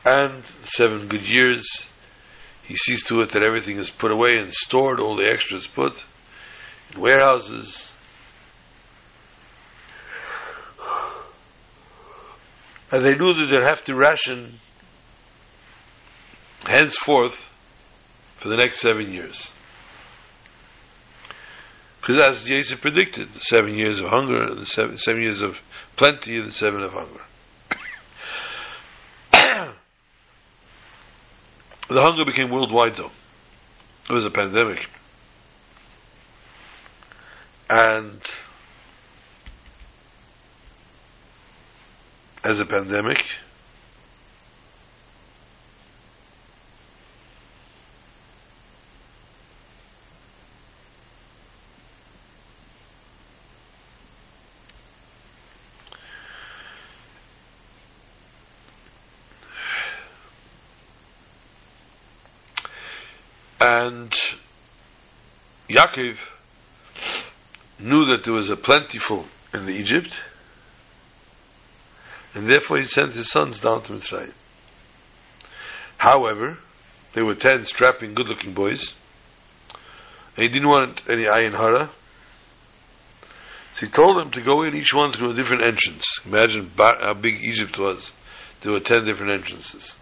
and 0.04 0.44
seven 0.64 1.08
good 1.08 1.28
years, 1.28 1.66
he 2.64 2.76
sees 2.76 3.02
to 3.04 3.20
it 3.20 3.32
that 3.32 3.42
everything 3.42 3.78
is 3.78 3.90
put 3.90 4.12
away 4.12 4.38
and 4.38 4.52
stored, 4.52 5.00
all 5.00 5.16
the 5.16 5.28
extras 5.28 5.66
put 5.66 6.02
warehouses. 6.96 7.88
And 12.90 13.04
they 13.04 13.14
knew 13.14 13.34
that 13.34 13.48
they'd 13.50 13.66
have 13.66 13.84
to 13.84 13.94
ration 13.94 14.60
henceforth 16.64 17.50
for 18.36 18.48
the 18.48 18.56
next 18.56 18.80
seven 18.80 19.10
years. 19.10 19.52
Because 22.00 22.22
as 22.22 22.48
Yosef 22.48 22.80
predicted, 22.80 23.34
the 23.34 23.40
seven 23.40 23.76
years 23.76 23.98
of 23.98 24.06
hunger, 24.06 24.40
and 24.44 24.60
the 24.60 24.66
seven, 24.66 24.96
seven 24.96 25.22
years 25.22 25.40
of 25.42 25.60
plenty, 25.96 26.36
and 26.36 26.46
the 26.46 26.52
seven 26.52 26.82
of 26.82 26.92
hunger. 26.92 27.20
the 31.88 32.00
hunger 32.00 32.24
became 32.24 32.50
worldwide, 32.50 32.94
though. 32.94 33.10
It 34.08 34.12
was 34.12 34.24
a 34.24 34.30
pandemic. 34.30 34.88
And 37.68 38.22
as 42.44 42.60
a 42.60 42.66
pandemic, 42.66 43.26
And 63.58 64.12
Yaakov 65.68 66.18
knew 67.78 68.06
that 68.06 68.24
there 68.24 68.32
was 68.32 68.48
a 68.50 68.56
plentiful 68.56 69.26
in 69.52 69.68
Egypt, 69.68 70.12
and 72.34 72.52
therefore 72.52 72.78
he 72.78 72.84
sent 72.84 73.12
his 73.12 73.30
sons 73.30 73.58
down 73.60 73.82
to 73.82 73.92
Mitzrayim. 73.92 74.32
However, 75.98 76.58
they 77.14 77.22
were 77.22 77.34
ten 77.34 77.64
strapping, 77.64 78.14
good-looking 78.14 78.52
boys, 78.52 78.92
and 80.36 80.42
he 80.42 80.48
didn't 80.48 80.68
want 80.68 81.00
any 81.08 81.24
ayin 81.24 81.56
hara. 81.56 81.90
So 83.74 83.86
he 83.86 83.92
told 83.92 84.16
them 84.16 84.30
to 84.32 84.42
go 84.42 84.62
in 84.62 84.74
each 84.74 84.92
one 84.94 85.12
through 85.12 85.32
a 85.32 85.34
different 85.34 85.62
entrance. 85.62 86.04
Imagine 86.24 86.70
how 86.76 87.14
big 87.14 87.42
Egypt 87.42 87.78
was. 87.78 88.12
There 88.62 88.72
were 88.72 88.80
ten 88.80 89.04
different 89.04 89.32
entrances. 89.32 89.94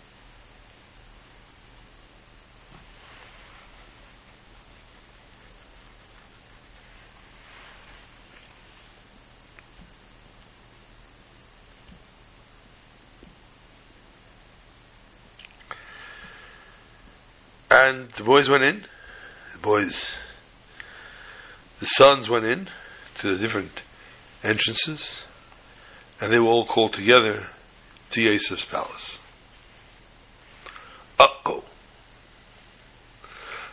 And 17.71 18.04
the 18.17 18.25
boys 18.25 18.49
went 18.49 18.65
in. 18.65 18.85
The 19.53 19.59
boys, 19.59 20.09
the 21.81 21.87
sons 21.87 22.29
went 22.29 22.45
in 22.45 22.69
to 23.19 23.35
the 23.35 23.39
different 23.41 23.83
entrances, 24.43 25.23
and 26.21 26.33
they 26.33 26.39
were 26.39 26.49
all 26.49 26.67
called 26.67 26.93
together 26.93 27.47
to 28.13 28.21
Yosef's 28.21 28.65
palace. 28.65 29.19
Uh 31.19 31.27
oh. 31.47 31.65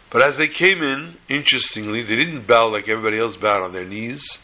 But 0.10 0.28
as 0.28 0.38
they 0.38 0.48
came 0.48 0.82
in, 0.82 1.18
interestingly, 1.30 2.04
they 2.04 2.16
didn't 2.16 2.48
bow 2.48 2.68
like 2.68 2.90
everybody 2.90 3.20
else 3.20 3.38
bowed 3.38 3.64
on 3.64 3.74
their 3.74 3.86
knees 3.86 4.38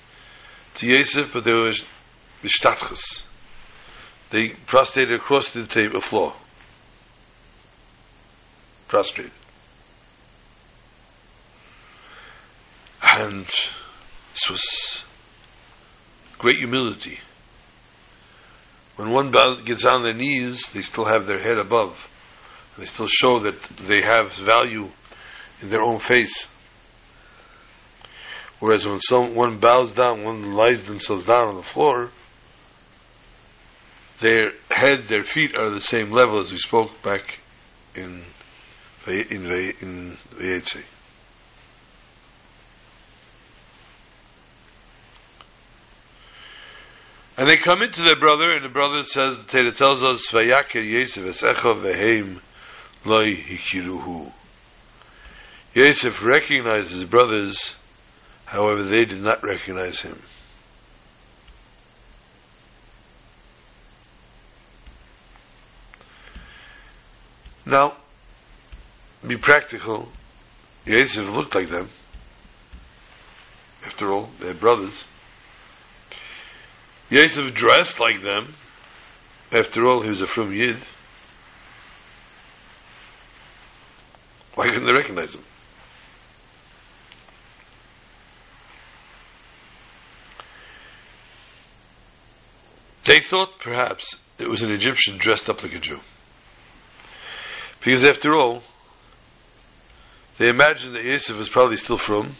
to 0.75 0.87
Yosef, 0.87 1.33
but 1.33 1.43
they 1.43 1.53
were 1.53 1.73
mishtachas. 2.43 3.23
They 4.29 4.49
prostrated 4.49 5.15
across 5.15 5.51
the 5.51 5.65
table 5.65 6.01
floor. 6.01 6.33
Prostrated. 8.87 9.31
And 13.17 13.47
this 13.47 14.47
was 14.47 15.01
great 16.37 16.57
humility. 16.57 17.19
When 18.95 19.09
one 19.09 19.31
gets 19.65 19.85
on 19.85 20.03
their 20.03 20.13
knees, 20.13 20.69
they 20.69 20.83
still 20.83 21.05
have 21.05 21.25
their 21.25 21.39
head 21.39 21.57
above. 21.59 22.07
They 22.77 22.85
still 22.85 23.07
show 23.07 23.39
that 23.39 23.59
they 23.87 24.03
have 24.03 24.33
value 24.33 24.91
in 25.63 25.71
their 25.71 25.81
own 25.81 25.97
face. 25.97 26.45
Whereas 28.59 28.85
when 28.85 28.99
someone 28.99 29.57
bows 29.57 29.93
down, 29.93 30.23
one 30.23 30.53
lies 30.53 30.83
themselves 30.83 31.25
down 31.25 31.47
on 31.47 31.55
the 31.55 31.63
floor, 31.63 32.11
their 34.19 34.51
head, 34.69 35.07
their 35.07 35.23
feet 35.23 35.57
are 35.57 35.71
the 35.71 35.81
same 35.81 36.11
level 36.11 36.39
as 36.39 36.51
we 36.51 36.59
spoke 36.59 37.01
back 37.01 37.39
in 37.95 38.25
in 39.07 39.45
in 39.81 40.17
Vayetze. 40.35 40.83
And 47.37 47.47
they 47.47 47.57
come 47.57 47.83
into 47.83 48.01
their 48.01 48.19
brother, 48.19 48.51
and 48.51 48.65
the 48.65 48.69
brother 48.69 49.03
says, 49.03 49.37
the 49.37 49.43
Torah 49.43 49.71
tells 49.71 50.03
us, 50.03 50.27
Vayakir 50.31 50.83
Yosef 50.83 51.23
esecha 51.23 51.79
veheim 51.79 52.41
loy 53.05 53.35
hikiruhu. 53.35 54.31
Yosef 55.75 56.23
recognized 56.23 56.89
his 56.89 57.03
brothers, 57.03 57.75
however 58.45 58.81
they 58.83 59.05
did 59.05 59.21
not 59.21 59.43
recognize 59.43 59.99
him. 59.99 60.19
Now, 67.67 67.97
be 69.27 69.37
practical, 69.37 70.09
Yosef 70.85 71.29
looked 71.29 71.53
like 71.53 71.69
them. 71.69 71.89
After 73.85 74.11
all, 74.11 74.29
they're 74.39 74.55
brothers. 74.55 75.05
Yosef 77.09 77.53
dressed 77.53 77.99
like 77.99 78.21
them. 78.21 78.55
After 79.51 79.85
all, 79.85 80.01
he 80.01 80.09
was 80.09 80.21
a 80.21 80.27
frum 80.27 80.51
Yid. 80.53 80.77
Why 84.55 84.67
couldn't 84.67 84.85
they 84.85 84.93
recognize 84.93 85.35
him? 85.35 85.43
They 93.05 93.21
thought 93.21 93.59
perhaps 93.61 94.17
it 94.37 94.49
was 94.49 94.61
an 94.63 94.71
Egyptian 94.71 95.17
dressed 95.17 95.49
up 95.49 95.63
like 95.63 95.73
a 95.73 95.79
Jew. 95.79 96.01
Because 97.79 98.03
after 98.03 98.33
all, 98.35 98.63
they 100.37 100.49
imagined 100.49 100.95
that 100.95 101.05
Yosef 101.05 101.37
was 101.37 101.47
probably 101.47 101.77
still 101.77 101.97
frum, 101.97 102.35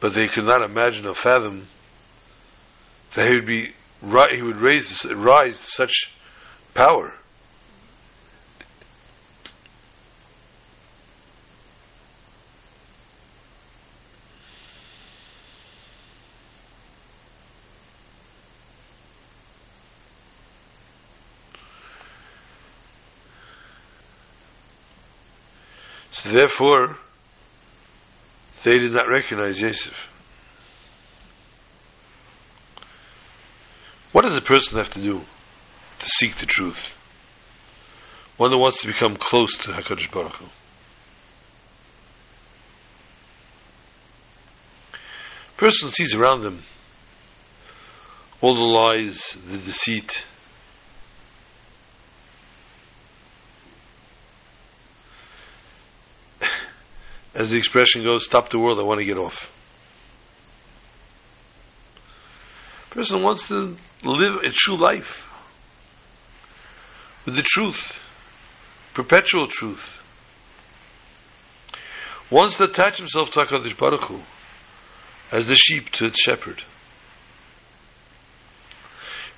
but 0.00 0.14
they 0.14 0.28
could 0.28 0.44
not 0.44 0.62
imagine 0.62 1.06
or 1.06 1.14
fathom 1.14 1.68
that 3.14 3.28
he 3.28 3.34
would 3.34 3.46
be 3.46 3.72
he 4.34 4.42
would 4.42 4.56
raise 4.56 5.04
rise 5.04 5.58
to 5.58 5.70
such 5.70 6.10
power. 6.74 7.14
So 26.12 26.30
therefore, 26.30 26.98
they 28.64 28.78
did 28.78 28.92
not 28.92 29.08
recognize 29.08 29.60
Yosef. 29.60 30.11
What 34.22 34.28
does 34.28 34.38
a 34.38 34.40
person 34.40 34.78
have 34.78 34.90
to 34.90 35.00
do 35.00 35.18
to 35.98 36.06
seek 36.06 36.38
the 36.38 36.46
truth? 36.46 36.86
One 38.36 38.52
that 38.52 38.58
wants 38.58 38.80
to 38.82 38.86
become 38.86 39.16
close 39.16 39.56
to 39.58 39.72
HaKadosh 39.72 40.12
Baruch 40.12 40.36
Hu. 40.36 40.46
Person 45.56 45.90
sees 45.90 46.14
around 46.14 46.42
them 46.42 46.62
all 48.40 48.54
the 48.54 48.60
lies, 48.60 49.36
the 49.50 49.58
deceit, 49.58 50.22
as 57.34 57.50
the 57.50 57.56
expression 57.56 58.04
goes, 58.04 58.24
stop 58.24 58.50
the 58.50 58.60
world, 58.60 58.78
I 58.78 58.84
want 58.84 59.00
to 59.00 59.04
get 59.04 59.18
off. 59.18 59.50
Person 62.92 63.22
wants 63.22 63.48
to 63.48 63.74
live 64.04 64.34
a 64.44 64.50
true 64.50 64.76
life 64.76 65.26
with 67.24 67.36
the 67.36 67.42
truth, 67.42 67.98
perpetual 68.92 69.48
truth. 69.48 69.98
Wants 72.30 72.58
to 72.58 72.64
attach 72.64 72.98
himself 72.98 73.30
to 73.30 73.40
HaKadosh 73.40 73.78
Baruch 73.78 74.04
Hu 74.04 74.20
as 75.30 75.46
the 75.46 75.54
sheep 75.54 75.88
to 75.92 76.04
its 76.04 76.20
shepherd. 76.20 76.64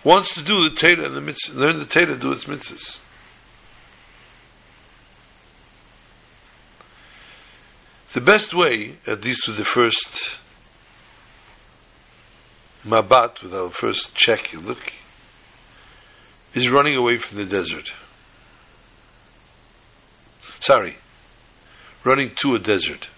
Wants 0.03 0.35
to 0.35 0.43
do 0.43 0.69
the 0.69 0.75
Torah 0.75 1.07
and 1.07 1.17
the 1.17 1.21
mitzvah, 1.21 1.57
learn 1.57 1.79
the 1.79 1.87
Torah, 1.87 2.17
do 2.17 2.33
its 2.33 2.47
mitzvahs. 2.47 2.99
The 8.15 8.21
best 8.21 8.53
way, 8.53 8.97
at 9.07 9.23
least 9.23 9.47
with 9.47 9.59
the 9.59 9.65
first 9.65 10.39
mabat, 12.85 13.43
with 13.43 13.55
our 13.55 13.71
first 13.71 14.15
check 14.15 14.53
and 14.53 14.67
look, 14.67 14.93
is 16.55 16.71
running 16.71 16.97
away 16.97 17.19
from 17.19 17.39
the 17.39 17.45
desert. 17.45 17.93
Sorry, 20.61 20.97
running 22.05 22.33
to 22.37 22.55
a 22.55 22.59
desert. 22.59 23.09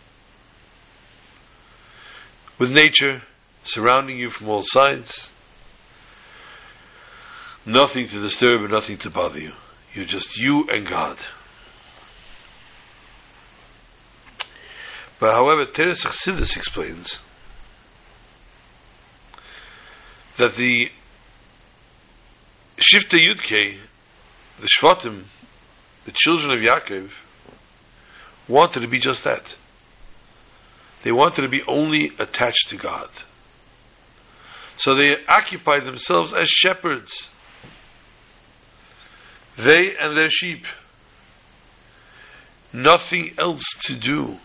With 2.59 2.71
nature 2.71 3.23
surrounding 3.65 4.19
you 4.19 4.31
from 4.31 4.49
all 4.49 4.63
sides, 4.65 5.31
nothing 7.67 8.09
to 8.09 8.21
disturb 8.21 8.63
and 8.63 8.71
nothing 8.71 8.99
to 8.99 9.11
bother 9.11 9.41
you. 9.41 9.53
You're 9.93 10.07
just 10.07 10.37
you 10.37 10.67
and 10.71 10.87
God. 10.87 11.19
But 15.19 15.33
however, 15.33 15.65
Toras 15.67 16.05
Chassidus 16.05 16.57
explains 16.57 17.21
that 20.37 20.57
the 20.57 20.91
Shifta 22.77 23.19
Yudke, 23.19 23.79
the 24.61 24.69
Shvatim, 24.81 25.25
the 26.05 26.13
children 26.13 26.57
of 26.57 26.63
Yaakov, 26.63 27.11
wanted 28.49 28.81
to 28.81 28.89
be 28.89 28.99
just 28.99 29.25
that. 29.25 29.57
They 31.03 31.13
wanted 31.13 31.43
to 31.43 31.49
be 31.49 31.63
only 31.67 32.13
attached 32.19 32.69
to 32.69 32.77
God. 32.77 33.09
So 34.77 34.95
they 34.95 35.17
occupied 35.27 35.87
themselves 35.87 36.33
as 36.33 36.49
shepherds. 36.49 37.29
They 39.57 39.97
and 39.97 40.17
their 40.17 40.29
sheep. 40.29 40.67
Nothing 42.73 43.35
else 43.41 43.65
to 43.85 43.95
do 43.95 44.39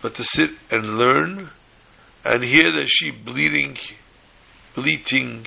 but 0.00 0.14
to 0.16 0.22
sit 0.22 0.50
and 0.70 0.98
learn 0.98 1.50
and 2.24 2.44
hear 2.44 2.70
the 2.70 2.86
sheep 2.86 3.24
bleating, 3.24 3.78
bleating, 4.74 5.46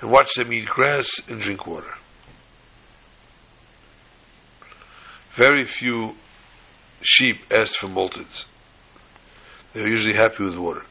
and 0.00 0.10
watch 0.10 0.34
them 0.34 0.52
eat 0.52 0.66
grass 0.66 1.08
and 1.28 1.40
drink 1.40 1.66
water. 1.66 1.94
Very 5.30 5.64
few 5.64 6.16
sheep 7.02 7.36
asked 7.52 7.76
for 7.76 7.86
malteds. 7.86 8.44
They're 9.72 9.88
usually 9.88 10.14
happy 10.14 10.44
with 10.44 10.56
water. 10.56 10.82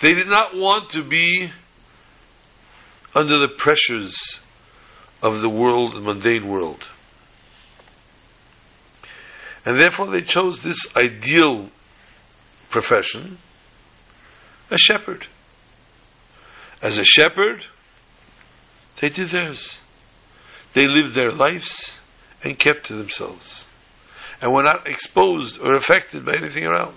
They 0.00 0.14
did 0.14 0.26
not 0.26 0.56
want 0.56 0.90
to 0.90 1.02
be 1.02 1.50
under 3.14 3.38
the 3.38 3.48
pressures 3.48 4.38
of 5.22 5.40
the 5.40 5.48
world, 5.48 5.94
the 5.94 6.00
mundane 6.00 6.46
world. 6.46 6.84
And 9.66 9.80
therefore 9.80 10.12
they 10.12 10.22
chose 10.22 10.60
this 10.60 10.78
ideal 10.96 11.70
profession, 12.70 13.38
a 14.70 14.78
shepherd. 14.78 15.26
As 16.80 16.98
a 16.98 17.04
shepherd, 17.04 17.66
they 19.00 19.08
did 19.08 19.30
theirs. 19.30 19.76
They 20.72 20.86
lived 20.86 21.14
their 21.14 21.32
lives 21.32 21.92
and 22.44 22.56
kept 22.56 22.86
to 22.86 22.94
themselves. 22.94 23.66
And 24.40 24.52
were 24.52 24.62
not 24.62 24.86
exposed 24.86 25.58
or 25.58 25.74
affected 25.74 26.24
by 26.24 26.34
anything 26.34 26.64
around. 26.64 26.96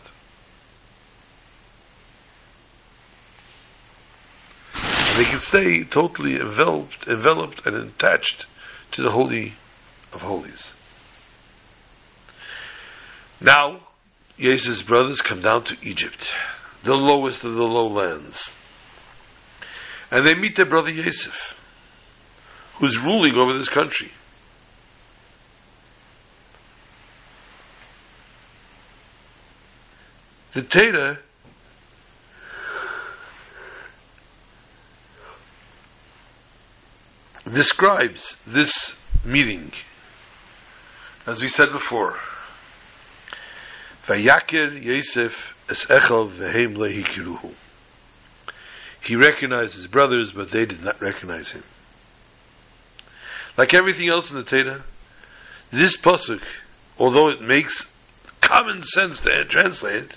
they 5.18 5.26
could 5.26 5.42
stay 5.42 5.84
totally 5.84 6.40
enveloped, 6.40 7.06
enveloped 7.08 7.66
and 7.66 7.76
attached 7.76 8.46
to 8.92 9.02
the 9.02 9.12
Holy 9.12 9.54
of 10.14 10.22
Holies. 10.22 10.74
Now, 13.42 13.88
Yosef's 14.38 14.82
brothers 14.82 15.22
come 15.22 15.42
down 15.42 15.64
to 15.66 15.78
Egypt, 15.82 16.30
the 16.84 16.94
lowest 16.94 17.44
of 17.44 17.56
the 17.56 17.64
lowlands. 17.64 18.52
And 20.12 20.28
they 20.28 20.34
meet 20.34 20.56
their 20.56 20.66
brother 20.66 20.92
Yosef, 20.92 21.58
who's 22.76 22.98
ruling 22.98 23.36
over 23.36 23.58
this 23.58 23.70
country. 23.70 24.12
The 30.54 30.64
Torah 30.64 31.20
describes 37.54 38.36
this 38.46 38.96
meeting, 39.24 39.72
as 41.26 41.42
we 41.42 41.48
said 41.48 41.72
before. 41.72 42.18
Vayakir 44.10 44.84
Yosef 44.84 45.56
es 45.70 45.86
Echel 45.86 46.32
vehem 46.32 46.76
lehikiruhu. 46.76 47.54
He 49.04 49.16
recognized 49.16 49.76
his 49.76 49.88
brothers, 49.88 50.34
but 50.34 50.52
they 50.52 50.66
did 50.66 50.84
not 50.84 51.00
recognize 51.00 51.52
him. 51.52 51.64
Like 53.56 53.74
everything 53.74 54.10
else 54.10 54.32
in 54.32 54.38
the 54.38 54.44
Torah, 54.44 54.84
this 55.72 55.96
pasuk, 55.96 56.42
although 56.98 57.30
it 57.30 57.42
makes 57.42 57.88
common 58.42 58.84
sense 58.84 59.22
to 59.22 59.46
translate, 59.46 60.12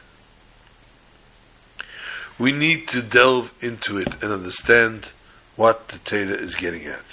we 2.39 2.53
need 2.53 2.89
to 2.89 3.03
delve 3.03 3.53
into 3.61 3.99
it 3.99 4.09
and 4.23 4.33
understand 4.33 5.07
what 5.55 5.89
the 5.89 5.99
Torah 5.99 6.43
is 6.43 6.55
getting 6.55 6.87
at 6.87 7.05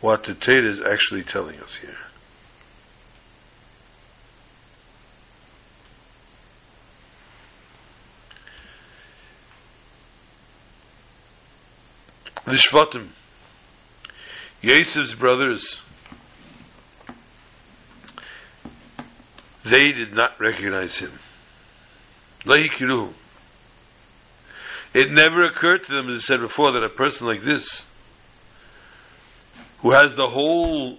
what 0.00 0.24
the 0.24 0.34
Torah 0.34 0.68
is 0.68 0.80
actually 0.80 1.22
telling 1.22 1.60
us 1.60 1.76
here. 1.76 1.96
The 12.50 12.56
Shvatim, 12.56 13.08
Yosef's 14.62 15.14
brothers, 15.14 15.80
they 19.64 19.92
did 19.92 20.14
not 20.14 20.38
recognize 20.40 20.98
him. 20.98 21.12
It 24.92 25.12
never 25.12 25.42
occurred 25.42 25.84
to 25.86 25.92
them, 25.92 26.08
as 26.08 26.18
I 26.18 26.20
said 26.20 26.40
before, 26.40 26.72
that 26.72 26.82
a 26.82 26.88
person 26.88 27.26
like 27.26 27.42
this, 27.42 27.84
who 29.78 29.92
has 29.92 30.14
the 30.14 30.26
whole 30.26 30.98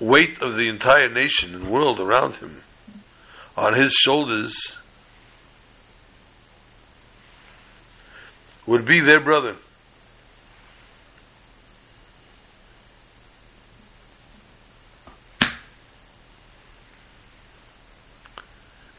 weight 0.00 0.42
of 0.42 0.56
the 0.56 0.68
entire 0.68 1.08
nation 1.08 1.54
and 1.54 1.70
world 1.70 2.00
around 2.00 2.34
him 2.36 2.62
on 3.56 3.74
his 3.74 3.92
shoulders, 3.92 4.74
would 8.66 8.84
be 8.84 9.00
their 9.00 9.20
brother. 9.20 9.56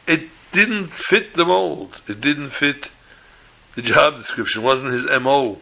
It 0.06 0.28
didn't 0.54 0.88
fit 0.88 1.34
the 1.34 1.44
mold. 1.44 2.00
It 2.08 2.20
didn't 2.20 2.50
fit 2.50 2.88
the 3.74 3.82
job 3.82 4.16
description. 4.16 4.62
It 4.62 4.64
wasn't 4.64 4.92
his 4.92 5.04
MO. 5.20 5.58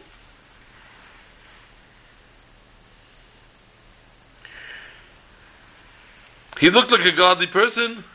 He 6.59 6.69
looked 6.69 6.91
like 6.91 7.05
a 7.05 7.15
godly 7.15 7.47
person. 7.47 8.05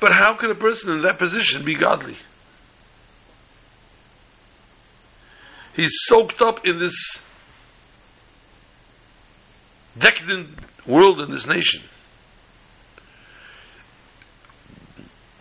But 0.00 0.12
how 0.12 0.36
could 0.36 0.50
a 0.50 0.56
person 0.56 0.92
in 0.94 1.02
that 1.02 1.18
position 1.18 1.64
be 1.64 1.76
godly? 1.76 2.18
He's 5.74 5.92
soaked 6.06 6.42
up 6.42 6.66
in 6.66 6.78
this 6.78 7.18
decadent 9.98 10.58
world 10.86 11.20
and 11.20 11.32
this 11.32 11.46
nation. 11.46 11.82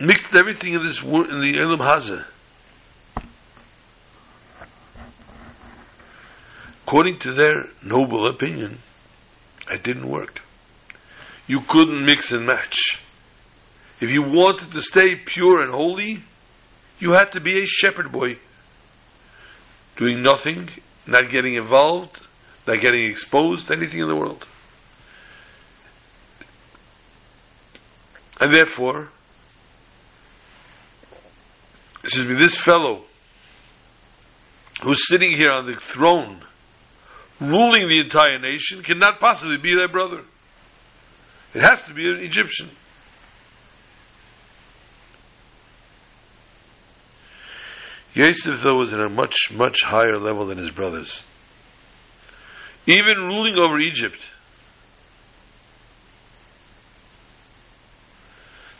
Mixed 0.03 0.35
everything 0.35 0.73
in 0.73 0.85
this 0.85 1.01
world, 1.01 1.29
in 1.29 1.39
the 1.39 1.53
Olam 1.59 1.79
Hazeh. 1.79 2.25
According 6.85 7.19
to 7.19 7.33
their 7.33 7.67
noble 7.81 8.27
opinion, 8.27 8.79
it 9.71 9.81
didn't 9.81 10.09
work. 10.09 10.41
You 11.47 11.61
couldn't 11.61 12.05
mix 12.05 12.33
and 12.33 12.45
match. 12.45 13.01
If 14.01 14.09
you 14.09 14.23
wanted 14.23 14.73
to 14.73 14.81
stay 14.81 15.15
pure 15.15 15.61
and 15.61 15.71
holy, 15.71 16.21
you 16.99 17.13
had 17.13 17.31
to 17.31 17.39
be 17.39 17.59
a 17.61 17.65
shepherd 17.65 18.11
boy 18.11 18.39
doing 19.95 20.21
nothing, 20.21 20.67
not 21.07 21.29
getting 21.31 21.55
involved, 21.55 22.19
not 22.67 22.81
getting 22.81 23.09
exposed 23.09 23.67
to 23.67 23.73
anything 23.75 24.01
in 24.01 24.09
the 24.09 24.15
world. 24.15 24.45
And 28.41 28.53
therefore, 28.53 29.07
excuse 32.13 32.29
me, 32.29 32.39
this 32.39 32.55
fellow 32.55 33.01
who's 34.83 35.07
sitting 35.07 35.35
here 35.35 35.49
on 35.49 35.65
the 35.65 35.75
throne, 35.75 36.43
ruling 37.39 37.89
the 37.89 37.99
entire 37.99 38.37
nation, 38.37 38.83
cannot 38.83 39.19
possibly 39.19 39.57
be 39.57 39.75
their 39.75 39.87
brother. 39.87 40.21
It 41.55 41.61
has 41.61 41.81
to 41.85 41.93
be 41.95 42.07
an 42.07 42.19
Egyptian. 42.19 42.69
Yosef, 48.13 48.61
though, 48.61 48.75
was 48.75 48.93
in 48.93 48.99
a 48.99 49.09
much, 49.09 49.49
much 49.51 49.81
higher 49.81 50.19
level 50.19 50.45
than 50.45 50.59
his 50.59 50.69
brothers. 50.69 51.23
Even 52.85 53.17
ruling 53.23 53.57
over 53.57 53.79
Egypt, 53.79 54.19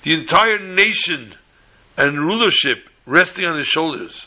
the 0.04 0.14
entire 0.14 0.60
nation 0.60 1.34
and 1.98 2.20
rulership 2.20 2.90
resting 3.06 3.46
on 3.46 3.58
his 3.58 3.68
shoulders. 3.68 4.26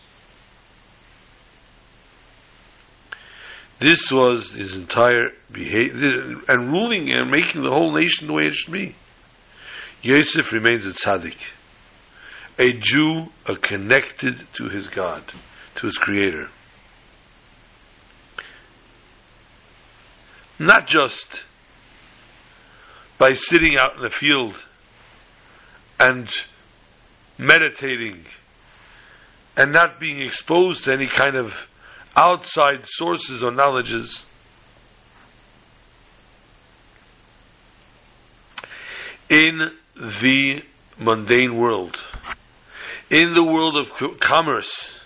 This 3.81 4.11
was 4.11 4.53
his 4.53 4.75
entire 4.75 5.33
behavior, 5.53 6.41
and 6.49 6.73
ruling 6.73 7.11
and 7.11 7.31
making 7.31 7.63
the 7.63 7.71
whole 7.71 7.95
nation 7.95 8.27
the 8.27 8.33
way 8.33 8.45
it 8.45 8.55
should 8.55 8.73
be. 8.73 8.95
Yosef 10.03 10.53
remains 10.53 10.87
a 10.87 10.91
tzaddik 10.91 11.37
a 12.59 12.73
Jew 12.73 13.27
are 13.47 13.57
connected 13.57 14.47
to 14.55 14.69
his 14.69 14.89
God, 14.89 15.23
to 15.77 15.87
his 15.87 15.99
Creator. 15.99 16.49
Not 20.59 20.87
just 20.87 21.45
by 23.19 23.35
sitting 23.35 23.77
out 23.77 23.97
in 23.97 24.03
the 24.03 24.11
field 24.11 24.55
and 26.01 26.31
meditating 27.37 28.25
and 29.57 29.73
not 29.73 29.99
being 29.99 30.21
exposed 30.21 30.85
to 30.85 30.93
any 30.93 31.09
kind 31.09 31.37
of 31.37 31.69
outside 32.15 32.87
sources 32.87 33.43
or 33.43 33.51
knowledges. 33.51 34.25
In 39.29 39.73
the 39.97 40.63
mundane 40.99 41.57
world, 41.57 42.01
in 43.11 43.35
the 43.35 43.43
world 43.43 43.77
of 43.77 44.21
commerce, 44.21 45.01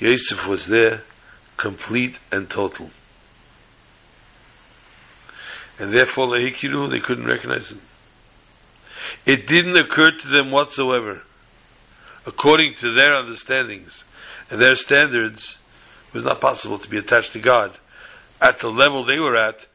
Yosef 0.00 0.46
was 0.46 0.66
there, 0.66 1.02
complete 1.56 2.18
and 2.32 2.50
total. 2.50 2.90
And 5.78 5.92
therefore, 5.92 6.38
they 6.38 6.50
couldn't 6.50 7.26
recognize 7.26 7.70
him. 7.70 7.80
It 9.26 9.46
didn't 9.46 9.76
occur 9.76 10.10
to 10.10 10.28
them 10.28 10.50
whatsoever, 10.50 11.22
according 12.26 12.74
to 12.76 12.94
their 12.94 13.12
understandings 13.12 14.04
and 14.50 14.60
their 14.60 14.74
standards, 14.74 15.58
it 16.08 16.14
was 16.14 16.24
not 16.24 16.40
possible 16.40 16.78
to 16.78 16.88
be 16.88 16.98
attached 16.98 17.32
to 17.32 17.40
God 17.40 17.78
at 18.40 18.60
the 18.60 18.68
level 18.68 19.04
they 19.04 19.18
were 19.18 19.36
at, 19.36 19.66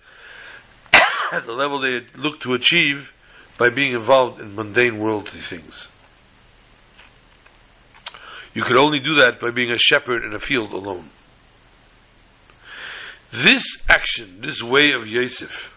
at 1.31 1.45
the 1.45 1.53
level 1.53 1.79
they 1.79 2.01
looked 2.15 2.43
to 2.43 2.53
achieve 2.53 3.11
by 3.57 3.69
being 3.69 3.93
involved 3.93 4.39
in 4.39 4.55
mundane 4.55 4.99
worldly 4.99 5.41
things. 5.41 5.87
You 8.53 8.63
could 8.63 8.77
only 8.77 8.99
do 8.99 9.15
that 9.15 9.39
by 9.39 9.51
being 9.51 9.71
a 9.71 9.77
shepherd 9.77 10.23
in 10.23 10.33
a 10.33 10.39
field 10.39 10.71
alone. 10.71 11.09
This 13.31 13.63
action, 13.87 14.41
this 14.41 14.61
way 14.61 14.93
of 14.93 15.07
Yosef, 15.07 15.75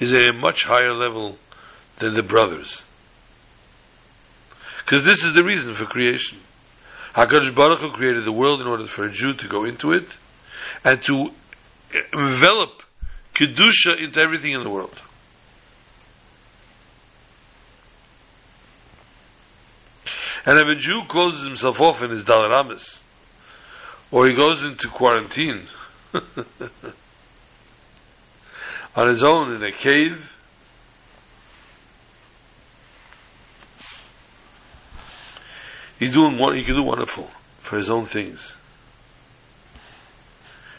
is 0.00 0.12
at 0.12 0.30
a 0.30 0.32
much 0.32 0.64
higher 0.64 0.94
level 0.94 1.36
than 2.00 2.14
the 2.14 2.22
brothers. 2.22 2.84
Because 4.88 5.04
this 5.04 5.22
is 5.22 5.34
the 5.34 5.44
reason 5.44 5.74
for 5.74 5.84
creation. 5.84 6.38
HaKadosh 7.14 7.54
Baruch 7.54 7.80
Hu 7.82 7.90
created 7.90 8.24
the 8.24 8.32
world 8.32 8.62
in 8.62 8.66
order 8.66 8.86
for 8.86 9.04
a 9.04 9.12
Jew 9.12 9.34
to 9.34 9.46
go 9.46 9.64
into 9.64 9.92
it 9.92 10.08
and 10.82 11.02
to 11.02 11.30
envelop 12.14 12.70
Kedusha 13.34 14.00
into 14.02 14.18
everything 14.18 14.54
in 14.54 14.62
the 14.62 14.70
world. 14.70 14.98
And 20.46 20.58
if 20.58 20.66
a 20.66 20.74
Jew 20.74 21.02
closes 21.06 21.44
himself 21.44 21.78
off 21.80 22.02
in 22.02 22.10
his 22.10 22.24
daled 22.24 22.58
amos, 22.58 23.02
or 24.10 24.26
he 24.26 24.32
goes 24.32 24.62
into 24.62 24.88
quarantine 24.88 25.66
on 28.96 29.10
his 29.10 29.22
own 29.22 29.54
in 29.54 29.62
a 29.62 29.72
cave, 29.72 30.37
he's 35.98 36.12
doing 36.12 36.38
what 36.38 36.56
he 36.56 36.64
can 36.64 36.76
do 36.76 36.84
wonderful 36.84 37.30
for 37.60 37.76
his 37.76 37.90
own 37.90 38.06
things 38.06 38.54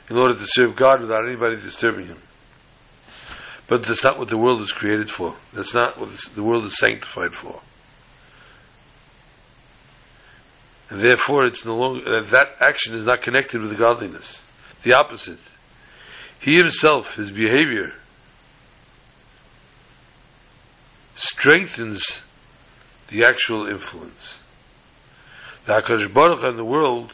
in 0.09 0.17
order 0.17 0.35
to 0.35 0.45
serve 0.47 0.75
God 0.75 1.01
without 1.01 1.27
anybody 1.27 1.57
disturbing 1.57 2.07
him. 2.07 2.17
But 3.67 3.85
that's 3.85 4.03
not 4.03 4.17
what 4.17 4.29
the 4.29 4.37
world 4.37 4.61
is 4.61 4.71
created 4.71 5.09
for. 5.09 5.35
That's 5.53 5.75
not 5.75 5.99
what 5.99 6.09
the 6.35 6.43
world 6.43 6.65
is 6.65 6.77
sanctified 6.77 7.33
for. 7.35 7.61
And 10.89 10.99
therefore, 10.99 11.45
it's 11.45 11.65
no 11.65 11.75
longer 11.75 12.23
that 12.31 12.47
action 12.59 12.95
is 12.95 13.05
not 13.05 13.21
connected 13.21 13.61
with 13.61 13.77
godliness. 13.77 14.43
The 14.81 14.93
opposite. 14.93 15.37
He 16.39 16.55
himself, 16.55 17.13
his 17.13 17.29
behavior, 17.29 17.93
strengthens 21.15 22.23
the 23.09 23.25
actual 23.25 23.67
influence. 23.67 24.38
The 25.69 25.83
Hakadosh 25.83 26.11
Baruch 26.11 26.43
and 26.43 26.57
the 26.57 26.65
world 26.65 27.13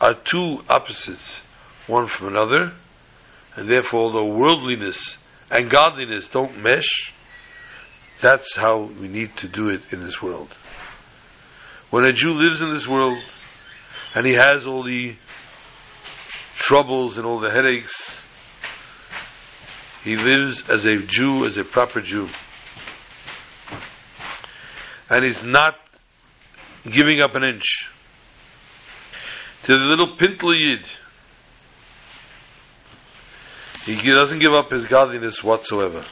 are 0.00 0.14
two 0.14 0.64
opposites, 0.70 1.40
one 1.86 2.06
from 2.06 2.28
another, 2.28 2.72
and 3.56 3.68
therefore, 3.68 4.04
although 4.04 4.34
worldliness 4.34 5.18
and 5.50 5.68
godliness 5.68 6.30
don't 6.30 6.62
mesh, 6.62 7.12
that's 8.22 8.56
how 8.56 8.84
we 8.98 9.06
need 9.06 9.36
to 9.36 9.48
do 9.48 9.68
it 9.68 9.92
in 9.92 10.02
this 10.02 10.22
world. 10.22 10.48
When 11.90 12.06
a 12.06 12.12
Jew 12.14 12.30
lives 12.30 12.62
in 12.62 12.72
this 12.72 12.88
world, 12.88 13.18
and 14.14 14.26
he 14.26 14.32
has 14.32 14.66
all 14.66 14.82
the 14.82 15.16
troubles 16.56 17.18
and 17.18 17.26
all 17.26 17.38
the 17.38 17.50
headaches. 17.50 18.18
He 20.04 20.16
lives 20.16 20.70
as 20.70 20.86
a 20.86 20.96
Jew, 20.96 21.44
as 21.44 21.58
a 21.58 21.64
proper 21.64 22.00
Jew. 22.00 22.30
And 25.10 25.22
he's 25.22 25.42
not 25.42 25.74
giving 26.84 27.20
up 27.20 27.34
an 27.34 27.44
inch. 27.44 27.88
To 29.64 29.72
the 29.72 29.84
little 29.84 30.16
Pintl 30.16 30.58
Yid, 30.58 30.84
he 33.84 34.10
doesn't 34.10 34.38
give 34.38 34.52
up 34.52 34.70
his 34.70 34.84
godliness 34.86 35.42
whatsoever. 35.42 36.04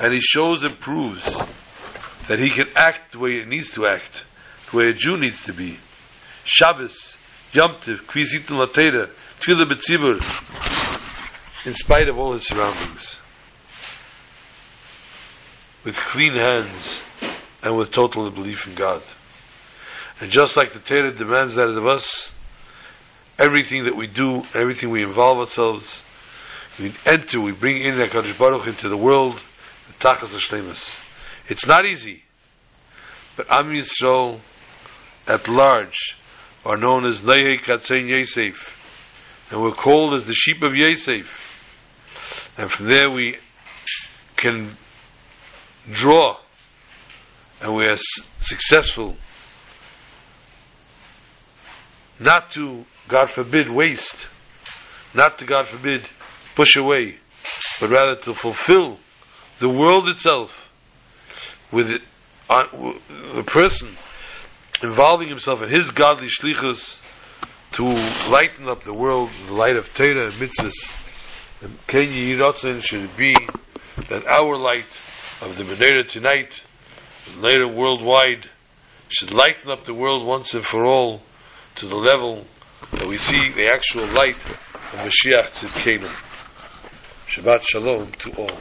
And 0.00 0.12
he 0.12 0.20
shows 0.20 0.64
and 0.64 0.78
proves 0.78 1.24
that 2.28 2.38
he 2.38 2.50
can 2.50 2.68
act 2.76 3.12
the 3.12 3.18
way 3.18 3.40
he 3.40 3.44
needs 3.44 3.70
to 3.72 3.86
act, 3.86 4.24
the 4.70 4.76
way 4.76 4.84
a 4.86 4.92
Jew 4.92 5.16
needs 5.16 5.42
to 5.44 5.52
be. 5.52 5.78
Shabbos, 6.44 7.16
Yom 7.52 7.76
Tov, 7.76 8.02
Kvizitun 8.02 8.64
Latera, 8.64 9.10
Tfilah 9.40 10.68
in 11.64 11.74
spite 11.74 12.08
of 12.08 12.18
all 12.18 12.32
his 12.32 12.46
surroundings. 12.46 13.16
With 15.84 15.96
clean 15.96 16.36
hands 16.36 17.00
and 17.62 17.76
with 17.76 17.92
total 17.92 18.30
belief 18.30 18.66
in 18.66 18.74
God. 18.74 19.02
And 20.20 20.30
just 20.30 20.56
like 20.56 20.72
the 20.72 20.78
Torah 20.78 21.12
demands 21.12 21.54
that 21.54 21.68
of 21.68 21.86
us, 21.86 22.32
everything 23.38 23.84
that 23.84 23.96
we 23.96 24.06
do, 24.06 24.44
everything 24.54 24.90
we 24.90 25.02
involve 25.02 25.38
ourselves, 25.38 26.02
we 26.78 26.92
enter, 27.06 27.40
we 27.40 27.52
bring 27.52 27.82
in 27.82 27.94
HaKadosh 27.94 28.38
Baruch 28.38 28.66
into 28.66 28.88
the 28.88 28.96
world, 28.96 29.40
the 29.88 30.04
Tachas 30.04 30.28
HaShlemus. 30.28 30.88
It's 31.48 31.66
not 31.66 31.86
easy, 31.86 32.22
but 33.36 33.50
Am 33.50 33.66
Yisrael 33.66 34.40
at 35.26 35.48
large 35.48 36.16
are 36.64 36.76
known 36.76 37.04
as 37.04 37.20
Lehei 37.20 37.60
Katzein 37.64 38.08
Yosef, 38.08 38.56
and 39.50 39.60
we're 39.60 39.72
called 39.72 40.14
as 40.14 40.26
the 40.26 40.34
sheep 40.34 40.62
of 40.62 40.74
Yosef. 40.74 41.48
And 42.56 42.70
from 42.70 42.86
there 42.86 43.10
we 43.10 43.38
can 44.36 44.76
draw, 45.90 46.36
and 47.62 47.74
we 47.74 47.86
are 47.86 47.98
successful 48.42 49.16
not 52.18 52.52
to, 52.52 52.84
God 53.08 53.30
forbid, 53.30 53.70
waste, 53.70 54.16
not 55.14 55.38
to, 55.38 55.46
God 55.46 55.68
forbid, 55.68 56.04
push 56.54 56.76
away, 56.76 57.18
but 57.80 57.90
rather 57.90 58.16
to 58.22 58.34
fulfill 58.34 58.98
the 59.58 59.68
world 59.68 60.08
itself 60.08 60.68
with 61.70 61.90
it, 61.90 62.02
uh, 62.50 62.62
the 63.34 63.44
person 63.44 63.96
involving 64.82 65.28
himself 65.28 65.62
in 65.62 65.70
his 65.70 65.90
godly 65.90 66.28
shlichus 66.28 67.00
to 67.72 67.84
lighten 68.30 68.68
up 68.68 68.82
the 68.84 68.94
world 68.94 69.30
in 69.40 69.46
the 69.46 69.52
light 69.54 69.76
of 69.76 69.92
Torah 69.94 70.24
and 70.24 70.32
mitzvahs. 70.34 70.94
And 71.62 71.78
Ken 71.86 72.08
Yiratzen 72.08 72.82
should 72.82 73.16
be 73.16 73.34
that 74.08 74.26
our 74.26 74.58
light 74.58 74.84
of 75.40 75.56
the 75.56 75.64
Menorah 75.64 76.08
tonight, 76.08 76.62
later 77.37 77.67
worldwide, 77.67 78.49
should 79.09 79.31
lighten 79.31 79.71
up 79.71 79.85
the 79.85 79.93
world 79.93 80.25
once 80.25 80.53
and 80.53 80.65
for 80.65 80.85
all 80.85 81.21
to 81.75 81.87
the 81.87 81.95
level 81.95 82.45
that 82.91 83.07
we 83.07 83.17
see 83.17 83.49
the 83.49 83.71
actual 83.71 84.05
light 84.13 84.35
of 84.35 84.99
Mashiach 84.99 85.51
Tzidkenu. 85.53 86.09
Shabbat 87.27 87.61
Shalom 87.63 88.11
to 88.13 88.31
all. 88.37 88.57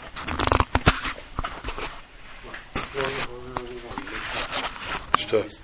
Что? 5.18 5.56